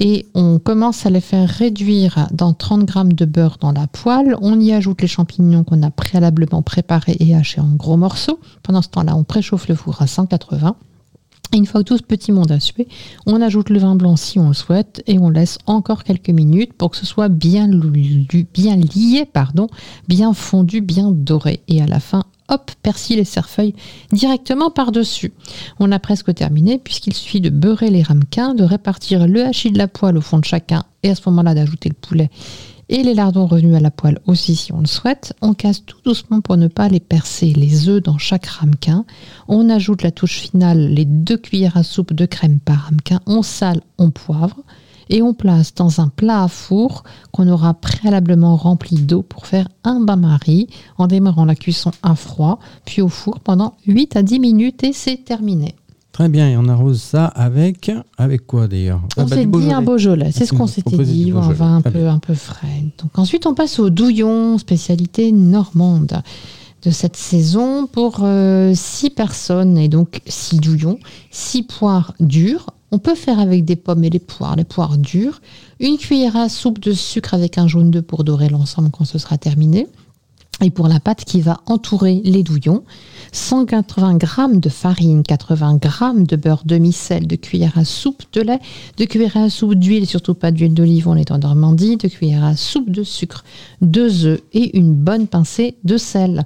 et 0.05 0.27
on 0.35 0.59
commence 0.59 1.07
à 1.07 1.11
les 1.11 1.21
faire 1.21 1.49
réduire 1.49 2.27
dans 2.33 2.53
30 2.53 2.85
grammes 2.85 3.13
de 3.13 3.25
beurre 3.25 3.59
dans 3.61 3.71
la 3.71 3.87
poêle. 3.87 4.37
On 4.43 4.59
y 4.59 4.73
ajoute 4.73 5.01
les 5.01 5.07
champignons 5.07 5.63
qu'on 5.63 5.81
a 5.85 5.93
préalablement 5.93 6.61
préparés 6.61 7.17
et 7.21 7.37
hachés 7.37 7.61
en 7.61 7.77
gros 7.77 7.97
morceaux. 7.97 8.41
Pendant 8.65 8.83
ce 8.83 8.89
temps-là, 8.89 9.15
on 9.15 9.23
préchauffe 9.23 9.69
le 9.69 9.77
four 9.77 10.03
à 10.03 10.09
180. 10.09 10.75
Et 11.53 11.57
une 11.57 11.67
fois 11.67 11.85
que 11.85 11.89
tout 11.89 11.99
ce 11.99 12.03
petit 12.03 12.33
monde 12.33 12.51
a 12.51 12.59
sué, 12.59 12.89
on 13.27 13.41
ajoute 13.41 13.71
le 13.71 13.79
vin 13.79 13.95
blanc 13.95 14.17
si 14.17 14.41
on 14.41 14.49
le 14.49 14.55
souhaite 14.55 15.05
et 15.07 15.21
on 15.21 15.31
laisse 15.31 15.59
encore 15.67 16.03
quelques 16.03 16.31
minutes 16.31 16.73
pour 16.73 16.91
que 16.91 16.97
ce 16.97 17.07
soit 17.07 17.29
bien, 17.29 17.69
bien 17.69 18.75
lié, 18.75 19.25
pardon, 19.33 19.69
bien 20.09 20.33
fondu, 20.33 20.81
bien 20.81 21.13
doré. 21.13 21.63
Et 21.69 21.81
à 21.81 21.87
la 21.87 22.01
fin, 22.01 22.25
hop, 22.53 22.71
persil 22.83 23.19
et 23.19 23.25
cerfeuil 23.25 23.75
directement 24.13 24.71
par-dessus. 24.71 25.33
On 25.81 25.91
a 25.91 25.99
presque 25.99 26.33
terminé 26.35 26.79
puisqu'il 26.79 27.15
suffit 27.15 27.41
de 27.41 27.51
beurrer 27.51 27.91
les 27.91 28.03
ramequins, 28.03 28.55
de 28.55 28.65
répartir 28.65 29.27
le 29.27 29.45
hachis 29.45 29.73
de 29.73 29.79
la 29.79 29.89
poêle 29.89 30.17
au 30.17 30.21
fond 30.21 30.39
de 30.39 30.45
chacun 30.45 30.85
et 31.03 31.11
à 31.11 31.15
ce 31.15 31.29
moment-là 31.29 31.55
d'ajouter 31.55 31.89
le 31.89 31.95
poulet 31.95 32.31
et 32.93 33.03
les 33.03 33.15
lardons 33.15 33.47
revenus 33.47 33.75
à 33.75 33.81
la 33.81 33.91
poêle 33.91 34.19
aussi 34.27 34.55
si 34.55 34.73
on 34.73 34.81
le 34.81 34.87
souhaite. 34.87 35.35
On 35.41 35.55
casse 35.55 35.85
tout 35.85 35.97
doucement 36.05 36.43
pour 36.43 36.59
ne 36.59 36.69
pas 36.69 36.89
les 36.89 37.01
percer 37.01 37.47
les 37.47 37.89
œufs 37.89 38.03
dans 38.03 38.19
chaque 38.19 38.47
ramequin. 38.47 39.07
On 39.49 39.71
ajoute 39.71 40.03
la 40.03 40.11
touche 40.11 40.39
finale, 40.41 40.93
les 40.93 41.07
deux 41.07 41.39
cuillères 41.39 41.79
à 41.79 41.85
soupe 41.85 42.13
de 42.13 42.27
crème 42.27 42.61
par 42.61 42.77
ramequin. 42.81 43.21
On 43.27 43.43
sale, 43.43 43.81
on 43.97 44.11
poivre 44.11 44.57
et 45.11 45.23
on 45.23 45.35
place 45.35 45.75
dans 45.75 46.01
un 46.01 46.09
plat 46.09 46.45
à 46.45 46.49
four 46.49 47.05
qu'on 47.31 47.49
aura 47.49 47.75
préalablement 47.75 48.57
rempli 48.57 48.97
d'eau 48.97 49.23
pour 49.23 49.47
faire 49.47 49.69
un 49.85 50.01
bain-marie 50.01 50.69
en 50.99 51.07
démarrant 51.07 51.45
la 51.45 51.55
cuisson 51.55 51.91
à 52.03 52.15
froid, 52.15 52.59
puis 52.85 53.03
au 53.03 53.09
four 53.09 53.41
pendant 53.41 53.75
8 53.87 54.17
à 54.17 54.23
10 54.23 54.41
minutes 54.41 54.85
et 54.85 54.93
c'est 54.93 55.25
terminé. 55.25 55.75
Très 56.13 56.29
bien, 56.29 56.51
et 56.51 56.59
on 56.59 56.69
arrose 56.69 57.01
ça 57.01 57.25
avec 57.25 57.91
avec 58.19 58.47
quoi 58.47 58.69
d'ailleurs? 58.69 59.01
On 59.17 59.23
ah, 59.23 59.25
bah, 59.25 59.37
s'est 59.37 59.47
dit 59.47 59.73
un 59.73 59.81
Beaujolais, 59.81 60.31
c'est 60.31 60.45
ce 60.45 60.53
qu'on 60.53 60.67
s'était 60.67 60.99
dit, 60.99 61.33
un 61.35 61.53
vin 61.53 61.77
un 61.77 61.81
peu, 61.81 62.07
un 62.07 62.19
peu 62.19 62.35
frais. 62.35 62.85
Donc 63.03 63.19
ensuite 63.19 63.47
on 63.47 63.55
passe 63.55 63.79
au 63.79 63.89
douillon, 63.89 64.59
spécialité 64.59 65.33
normande 65.33 66.23
de 66.83 66.91
cette 66.91 67.17
saison 67.17 67.87
pour 67.87 68.17
6 68.17 68.23
euh, 68.25 68.75
personnes 69.17 69.79
et 69.79 69.89
donc 69.89 70.21
6 70.27 70.59
douillons, 70.59 70.99
6 71.31 71.63
poires 71.63 72.15
dures. 72.21 72.67
On 72.95 72.99
peut 72.99 73.15
faire 73.15 73.41
avec 73.41 73.65
des 73.65 73.77
pommes 73.77 74.05
et 74.05 74.11
les 74.11 74.19
poires, 74.19 74.55
les 74.55 74.65
poires 74.65 74.99
dures, 74.99 75.41
une 75.81 75.97
cuillère 75.97 76.37
à 76.37 76.51
soupe 76.51 76.79
de 76.79 76.93
sucre 76.93 77.33
avec 77.33 77.57
un 77.57 77.67
jaune 77.67 77.91
d'œuf 77.91 78.05
pour 78.05 78.23
dorer 78.23 78.51
l'ensemble 78.51 78.91
quand 78.91 79.07
ce 79.07 79.19
sera 79.19 79.39
terminé. 79.39 79.89
Et 80.61 80.71
pour 80.71 80.87
la 80.89 81.01
pâte 81.01 81.25
qui 81.25 81.41
va 81.41 81.61
entourer 81.65 82.21
les 82.23 82.43
douillons, 82.43 82.85
180 83.33 84.19
g 84.21 84.61
de 84.61 84.69
farine, 84.69 85.23
80 85.23 85.79
g 85.83 86.25
de 86.27 86.37
beurre 86.37 86.63
demi-sel, 86.67 87.27
de 87.27 87.35
cuillère 87.35 87.79
à 87.79 87.87
soupe 87.87 88.25
de 88.35 88.43
lait, 88.43 88.61
de 88.99 89.07
cuillère 89.07 89.39
à 89.39 89.49
soupe 89.49 89.75
d'huile, 89.75 90.07
surtout 90.07 90.35
pas 90.35 90.51
d'huile 90.51 90.75
d'olive, 90.75 91.09
on 91.09 91.17
est 91.17 91.31
en 91.31 91.39
Normandie, 91.39 91.97
de 91.97 92.09
cuillère 92.09 92.45
à 92.45 92.57
soupe 92.57 92.91
de 92.91 93.03
sucre, 93.03 93.43
deux 93.81 94.27
œufs 94.27 94.43
et 94.53 94.77
une 94.79 94.93
bonne 94.93 95.27
pincée 95.27 95.77
de 95.83 95.97
sel. 95.97 96.45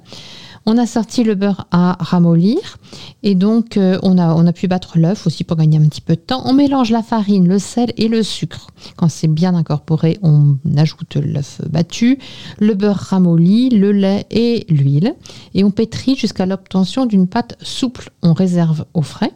On 0.69 0.77
a 0.77 0.85
sorti 0.85 1.23
le 1.23 1.35
beurre 1.35 1.65
à 1.71 1.95
ramollir 1.97 2.77
et 3.23 3.35
donc 3.35 3.77
euh, 3.77 3.97
on, 4.03 4.17
a, 4.17 4.51
pu 4.51 4.67
battre 4.67 4.99
l'œuf 4.99 5.25
aussi 5.25 5.45
pour 5.45 5.55
gagner 5.55 5.77
un 5.77 5.87
petit 5.87 6.01
peu 6.01 6.15
de 6.15 6.19
temps. 6.19 6.41
On 6.43 6.51
mélange 6.51 6.91
la 6.91 7.01
farine, 7.01 7.47
le 7.47 7.57
sel 7.57 7.93
et 7.95 8.09
le 8.09 8.21
sucre. 8.21 8.67
Quand 8.97 9.07
c'est 9.07 9.29
bien 9.29 9.55
incorporé, 9.55 10.17
on 10.23 10.57
ajoute 10.75 11.15
l'œuf 11.15 11.61
battu, 11.69 12.19
le 12.59 12.73
beurre 12.73 12.97
ramolli, 12.97 13.69
le 13.69 13.93
lait 13.93 14.25
et 14.29 14.65
l'huile 14.67 15.15
et 15.53 15.63
on 15.63 15.71
pétrit 15.71 16.17
jusqu'à 16.17 16.45
l'obtention 16.45 17.05
d'une 17.05 17.27
pâte 17.27 17.55
souple. 17.61 18.09
On 18.21 18.33
réserve 18.33 18.83
au 18.93 19.03
frais. 19.03 19.31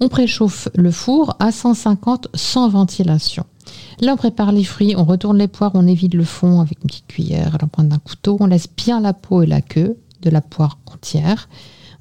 On 0.00 0.10
préchauffe 0.10 0.68
le 0.74 0.90
four 0.90 1.34
à 1.38 1.50
150 1.50 2.28
sans 2.34 2.68
ventilation. 2.68 3.46
Là, 4.02 4.12
on 4.12 4.16
prépare 4.18 4.52
les 4.52 4.64
fruits, 4.64 4.96
on 4.98 5.04
retourne 5.04 5.38
les 5.38 5.48
poires, 5.48 5.70
on 5.72 5.86
évite 5.86 6.12
le 6.12 6.24
fond 6.24 6.60
avec 6.60 6.76
une 6.82 6.88
petite 6.88 7.06
cuillère 7.06 7.54
à 7.54 7.58
la 7.58 7.68
pointe 7.68 7.88
d'un 7.88 7.98
couteau, 7.98 8.36
on 8.38 8.46
laisse 8.46 8.68
bien 8.76 9.00
la 9.00 9.14
peau 9.14 9.40
et 9.40 9.46
la 9.46 9.62
queue, 9.62 9.96
de 10.22 10.30
la 10.30 10.40
poire 10.40 10.78
entière. 10.92 11.48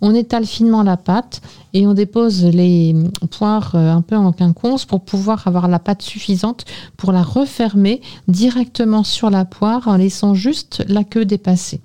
On 0.04 0.16
étale 0.16 0.46
finement 0.46 0.82
la 0.82 0.98
pâte 0.98 1.42
et 1.74 1.86
on 1.86 1.94
dépose 1.94 2.44
les 2.44 2.96
poires 3.30 3.76
euh, 3.76 3.92
un 3.92 4.02
peu 4.02 4.16
en 4.16 4.32
quinconce 4.32 4.86
pour 4.86 5.02
pouvoir 5.02 5.48
avoir 5.48 5.68
la 5.68 5.78
pâte 5.78 6.02
suffisante 6.02 6.66
pour 6.98 7.12
la 7.12 7.22
refermer 7.22 8.02
directement 8.28 9.04
sur 9.04 9.30
la 9.30 9.46
poire 9.46 9.88
en 9.88 9.98
laissant 9.98 10.34
juste 10.34 10.84
la 10.88 11.04
queue 11.04 11.26
dépassée. 11.26 11.82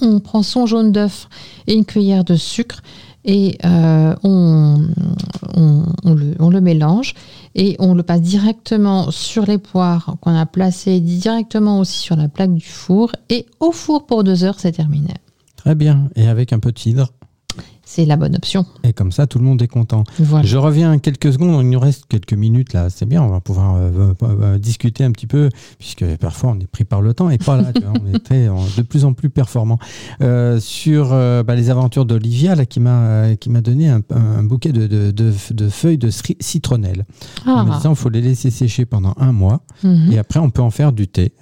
On 0.00 0.18
prend 0.20 0.42
son 0.42 0.64
jaune 0.64 0.92
d'œuf 0.92 1.28
et 1.66 1.74
une 1.74 1.84
cuillère 1.84 2.24
de 2.24 2.36
sucre 2.36 2.80
et 3.26 3.58
euh, 3.66 4.14
on, 4.24 4.80
le, 6.04 6.60
mélange 6.60 7.14
et 7.54 7.76
on 7.78 7.94
le 7.94 8.02
passe 8.02 8.22
directement 8.22 9.10
sur 9.10 9.44
les 9.44 9.58
poires 9.58 10.16
qu'on 10.22 10.34
a 10.34 10.46
placées 10.46 11.00
directement 11.00 11.80
aussi 11.80 11.98
sur 11.98 12.16
la 12.16 12.28
plaque 12.28 12.54
du 12.54 12.64
four 12.64 13.12
et 13.28 13.44
au 13.60 13.72
four 13.72 14.06
pour 14.06 14.24
deux 14.24 14.42
heures, 14.44 14.58
c'est 14.58 14.72
terminé. 14.72 15.12
Très 15.60 15.74
bien. 15.74 16.08
Et 16.16 16.26
avec 16.26 16.54
un 16.54 16.58
peu 16.58 16.72
de 16.72 16.78
cidre 16.78 17.12
c'est 17.90 18.04
la 18.04 18.16
bonne 18.16 18.36
option. 18.36 18.64
Et 18.84 18.92
comme 18.92 19.10
ça, 19.10 19.26
tout 19.26 19.40
le 19.40 19.44
monde 19.44 19.60
est 19.62 19.66
content. 19.66 20.04
Je 20.44 20.56
reviens 20.56 21.00
quelques 21.00 21.32
secondes, 21.32 21.60
il 21.60 21.70
nous 21.70 21.80
reste 21.80 22.04
quelques 22.08 22.34
minutes 22.34 22.72
là, 22.72 22.88
c'est 22.88 23.04
bien, 23.04 23.20
on 23.20 23.30
va 23.30 23.40
pouvoir 23.40 23.74
euh, 23.74 23.90
euh, 23.98 24.14
euh, 24.22 24.58
discuter 24.58 25.02
un 25.02 25.10
petit 25.10 25.26
peu, 25.26 25.48
puisque 25.80 26.04
parfois 26.18 26.50
on 26.50 26.60
est 26.60 26.68
pris 26.68 26.84
par 26.84 27.02
le 27.02 27.14
temps 27.14 27.30
et 27.30 27.38
pas 27.38 27.56
là, 27.56 27.72
on 27.92 28.06
est 28.06 28.76
de 28.76 28.82
plus 28.82 29.04
en 29.04 29.12
plus 29.12 29.28
performant. 29.28 29.80
sur 30.60 31.08
bah, 31.08 31.54
les 31.56 31.68
aventures 31.68 32.04
d'Olivia, 32.06 32.54
là, 32.54 32.64
qui 32.64 32.78
m'a 32.78 33.34
qui 33.34 33.50
m'a 33.50 33.60
donné 33.60 33.88
un, 33.88 34.42
bouquet 34.44 34.70
de, 34.70 35.10
de, 35.10 35.68
feuilles 35.68 35.98
de 35.98 36.10
citronnelle. 36.38 37.06
Ah. 37.44 37.64
En 37.64 37.76
disant, 37.76 37.90
il 37.90 37.96
faut 37.96 38.08
les 38.08 38.20
laisser 38.20 38.50
sécher 38.50 38.84
pendant 38.84 39.14
un 39.18 39.32
mois, 39.32 39.62
mhm. 39.82 40.12
et 40.12 40.18
après 40.18 40.38
on 40.38 40.50
peut 40.50 40.62
en 40.62 40.70
faire 40.70 40.92
du 40.92 41.08
thé, 41.08 41.32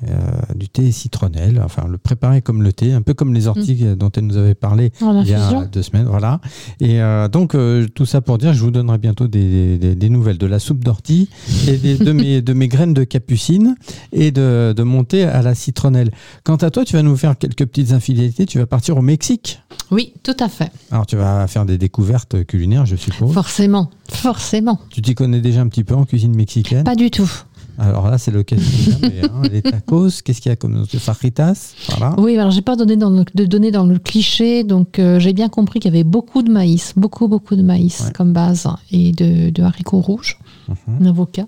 du 0.55 0.71
thé 0.71 0.91
citronnelle, 0.93 1.61
enfin 1.63 1.87
le 1.89 1.99
préparer 1.99 2.41
comme 2.41 2.63
le 2.63 2.73
thé, 2.73 2.95
un 2.95 3.03
peu 3.03 3.13
comme 3.13 3.35
les 3.35 3.49
orties 3.49 3.85
mhm. 3.85 3.97
dont 3.97 4.11
elle 4.17 4.25
nous 4.25 4.39
avait 4.39 4.55
parlé 4.55 4.93
il 5.03 5.29
y 5.29 5.35
a 5.35 5.67
deux 5.67 5.83
semaines, 5.83 6.07
voilà. 6.07 6.38
Et 6.81 7.01
euh, 7.01 7.29
donc, 7.29 7.55
euh, 7.55 7.87
tout 7.95 8.07
ça 8.07 8.21
pour 8.21 8.39
dire, 8.39 8.53
je 8.53 8.63
vous 8.63 8.71
donnerai 8.71 8.99
bientôt 8.99 9.29
des, 9.29 9.97
nouvelles 10.09 10.39
de 10.39 10.47
la 10.47 10.59
soupe 10.59 10.85
d'ortie 10.85 11.29
et 11.67 11.77
de, 11.77 12.13
mes, 12.13 12.43
de 12.43 12.53
mes 12.53 12.69
graines 12.69 12.95
de 12.95 13.05
capucine 13.05 13.77
et 14.13 14.31
de, 14.31 14.73
de 14.77 14.83
monter 14.83 15.25
à 15.25 15.43
la 15.43 15.55
citronnelle. 15.55 16.11
Quant 16.45 16.57
à 16.57 16.71
toi, 16.71 16.85
tu 16.85 16.95
vas 16.95 17.03
nous 17.03 17.17
faire 17.17 17.37
quelques 17.37 17.67
petites 17.67 17.93
infidélités. 17.93 18.47
Tu 18.47 18.59
vas 18.59 18.67
partir 18.67 18.97
au 18.97 19.03
Mexique. 19.03 19.61
Oui, 19.91 20.13
tout 20.23 20.37
à 20.39 20.49
fait. 20.49 20.71
Alors, 20.91 21.07
tu 21.07 21.17
vas 21.17 21.47
faire 21.47 21.65
des 21.65 21.79
découvertes 21.79 22.45
culinaires, 22.45 22.87
je 22.87 22.97
suppose. 22.97 23.33
Forcément, 23.33 23.91
forcément. 24.11 24.79
Tu 24.91 25.03
t'y 25.03 25.15
connais 25.15 25.41
déjà 25.41 25.61
un 25.61 25.69
petit 25.69 25.85
peu 25.85 25.95
en 25.95 26.05
cuisine 26.05 26.35
mexicaine? 26.35 26.85
Pas 26.85 26.95
du 26.95 27.11
tout. 27.11 27.31
Alors 27.79 28.11
là, 28.11 28.19
c'est 28.19 28.33
l'occasion 28.33 28.93
hein, 29.05 29.43
les 29.51 29.63
tacos, 29.63 30.11
qu'est-ce 30.25 30.41
qu'il 30.41 30.51
y 30.51 30.53
a 30.53 30.57
comme 30.57 30.85
fajitas 30.87 31.75
voilà. 31.91 32.15
Oui, 32.19 32.37
alors 32.37 32.51
j'ai 32.51 32.63
pas 32.63 32.75
donné 32.75 32.97
dans 32.97 33.11
le, 33.11 33.25
de 33.35 33.45
donner 33.45 33.71
dans 33.71 33.87
le 33.87 33.99
cliché, 33.99 34.65
donc 34.65 34.99
euh, 34.99 35.21
j'ai 35.21 35.33
bien 35.33 35.49
compris 35.49 35.79
qu'il 35.79 35.93
y 35.93 35.95
avait 35.95 36.05
beaucoup 36.05 36.43
de 36.43 36.51
maïs, 36.51 36.93
beaucoup, 36.97 37.29
beaucoup 37.29 37.55
de 37.55 37.63
maïs 37.63 38.11
comme 38.15 38.33
base 38.33 38.69
et 38.91 39.13
de, 39.13 39.63
haricots 39.63 40.01
rouges, 40.01 40.39
un 40.69 41.01
mhm. 41.01 41.07
avocat. 41.07 41.47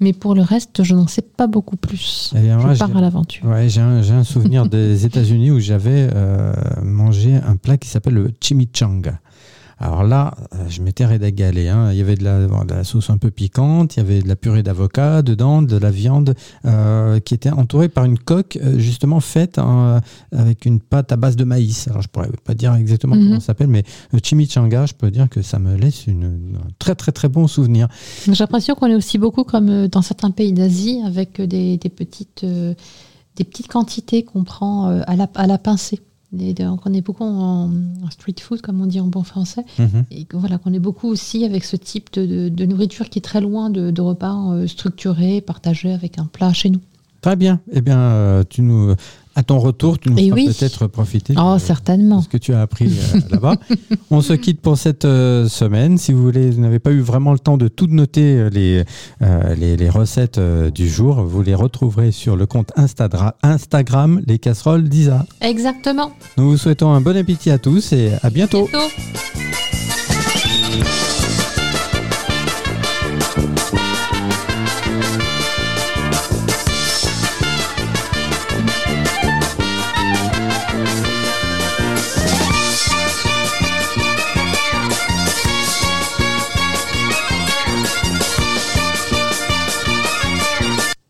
Mais 0.00 0.12
pour 0.12 0.34
le 0.34 0.42
reste, 0.42 0.82
je 0.82 0.94
n'en 0.94 1.06
sais 1.06 1.22
pas 1.22 1.46
beaucoup 1.46 1.76
plus. 1.76 2.34
Eh 2.34 2.40
je 2.40 2.78
pars 2.78 2.96
à 2.96 3.00
l'aventure. 3.00 3.46
Ouais, 3.46 3.68
j'ai 3.68 3.80
un, 3.80 4.24
souvenir 4.24 4.66
des 4.66 5.06
États-Unis 5.06 5.52
où 5.52 5.60
j'avais 5.60 6.08
euh, 6.12 6.52
mangé 6.82 7.36
un 7.36 7.54
plat 7.54 7.78
qui 7.78 7.88
s'appelle 7.88 8.14
le 8.14 8.30
chimichanga. 8.40 9.20
Alors 9.82 10.04
là, 10.04 10.34
euh, 10.54 10.68
je 10.68 10.80
m'étais 10.80 11.04
régalé. 11.04 11.68
Hein. 11.68 11.90
Il 11.90 11.98
y 11.98 12.00
avait 12.00 12.14
de 12.14 12.22
la, 12.22 12.84
sauce 12.84 13.10
un 13.10 13.18
peu 13.18 13.32
piquante, 13.32 13.96
il 13.96 13.98
y 13.98 14.00
avait 14.00 14.22
de 14.22 14.28
la 14.28 14.36
purée 14.36 14.62
d'avocat 14.62 15.22
dedans, 15.22 15.60
de 15.60 15.76
la 15.76 15.90
viande 15.90 16.34
euh, 16.64 17.18
qui 17.18 17.34
était 17.34 17.50
entourée 17.50 17.88
par 17.88 18.04
une 18.04 18.16
coque 18.16 18.56
euh, 18.62 18.78
justement 18.78 19.18
faite 19.18 19.58
avec 20.30 20.66
une 20.66 20.78
pâte 20.78 21.10
à 21.10 21.16
base 21.16 21.34
de 21.34 21.42
maïs. 21.42 21.88
Alors 21.88 22.00
je 22.00 22.08
pourrais 22.08 22.30
pas 22.44 22.54
dire 22.54 22.74
exactement 22.76 23.16
comment 23.16 23.30
mhm. 23.30 23.40
ça 23.40 23.46
s'appelle, 23.46 23.66
mais 23.66 23.82
chimichanga, 24.22 24.86
je 24.86 24.94
peux 24.94 25.10
dire 25.10 25.28
que 25.28 25.42
ça 25.42 25.58
me 25.58 25.74
laisse 25.74 26.06
une, 26.06 26.24
un 26.24 26.68
très 26.78 26.94
très 26.94 27.10
très 27.10 27.28
bon 27.28 27.48
souvenir. 27.48 27.88
J'ai 28.26 28.34
l'impression 28.34 28.76
qu'on 28.76 28.86
est 28.86 28.94
aussi 28.94 29.18
beaucoup 29.18 29.42
comme 29.42 29.88
dans 29.88 30.02
certains 30.02 30.30
pays 30.30 30.52
d'Asie 30.52 31.02
avec 31.04 31.40
des, 31.40 31.78
petites, 31.78 32.44
des 32.44 33.44
petites 33.44 33.68
quantités 33.68 34.22
qu'on 34.22 34.44
prend 34.44 34.86
à 34.86 35.16
la, 35.16 35.26
à 35.34 35.48
la 35.48 35.58
pincée 35.58 35.98
on 36.32 36.76
connaît 36.76 37.00
beaucoup 37.00 37.24
en, 37.24 37.70
street 38.10 38.34
food, 38.40 38.60
comme 38.60 38.80
on 38.80 38.86
dit 38.86 39.00
en 39.00 39.06
bon 39.06 39.22
français, 39.22 39.64
mhm. 39.78 40.04
et 40.10 40.26
voilà, 40.32 40.58
qu'on 40.58 40.72
est 40.72 40.78
beaucoup 40.78 41.08
aussi 41.08 41.44
avec 41.44 41.64
ce 41.64 41.76
type 41.76 42.12
de, 42.12 42.64
nourriture 42.64 43.08
qui 43.08 43.18
est 43.18 43.22
très 43.22 43.40
loin 43.40 43.70
de, 43.70 44.00
repas 44.00 44.52
euh, 44.52 44.66
structurés, 44.66 45.40
partagés 45.40 45.92
avec 45.92 46.18
un 46.18 46.26
plat 46.26 46.52
chez 46.52 46.70
nous. 46.70 46.80
Très 47.20 47.36
bien. 47.36 47.60
Eh 47.70 47.80
bien, 47.80 47.98
euh, 47.98 48.44
tu 48.48 48.62
nous 48.62 48.94
À 49.34 49.42
ton 49.42 49.58
retour, 49.58 49.98
tu 49.98 50.10
nous 50.10 50.18
Et 50.18 50.24
feras 50.28 50.34
oui. 50.36 50.46
peut-être 50.46 50.86
profiter 50.88 51.34
Oh, 51.38 51.54
de- 51.54 51.58
certainement. 51.58 52.20
ce 52.20 52.28
que 52.28 52.36
tu 52.36 52.52
as 52.52 52.60
appris 52.60 52.86
euh, 53.14 53.20
là-bas. 53.30 53.54
On 54.10 54.20
se 54.20 54.34
quitte 54.34 54.60
pour 54.60 54.76
cette 54.76 55.06
euh, 55.06 55.48
semaine. 55.48 55.96
Si 55.96 56.12
vous 56.12 56.22
voulez, 56.22 56.50
vous 56.50 56.60
n'avez 56.60 56.78
pas 56.78 56.90
eu 56.90 57.00
vraiment 57.00 57.32
le 57.32 57.38
temps 57.38 57.56
de 57.56 57.68
tout 57.68 57.86
noter 57.86 58.36
euh, 58.36 58.50
les, 58.50 58.84
euh, 59.22 59.54
les, 59.54 59.76
les 59.76 59.88
recettes 59.88 60.38
du 60.38 60.88
jour, 60.88 61.22
vous 61.22 61.40
les 61.42 61.54
retrouverez 61.54 62.12
sur 62.12 62.36
le 62.36 62.44
compte 62.46 62.72
Instagram, 62.76 64.20
les 64.26 64.38
casseroles 64.38 64.88
d'Isa. 64.88 65.24
Exactement. 65.40 66.12
Nous 66.36 66.50
vous 66.50 66.56
souhaitons 66.58 66.92
un 66.92 67.00
bon 67.00 67.16
appétit 67.16 67.50
à 67.50 67.58
tous 67.58 67.92
et 67.92 68.10
à 68.22 68.28
bientôt. 68.30 68.68
Bientôt. 68.70 68.88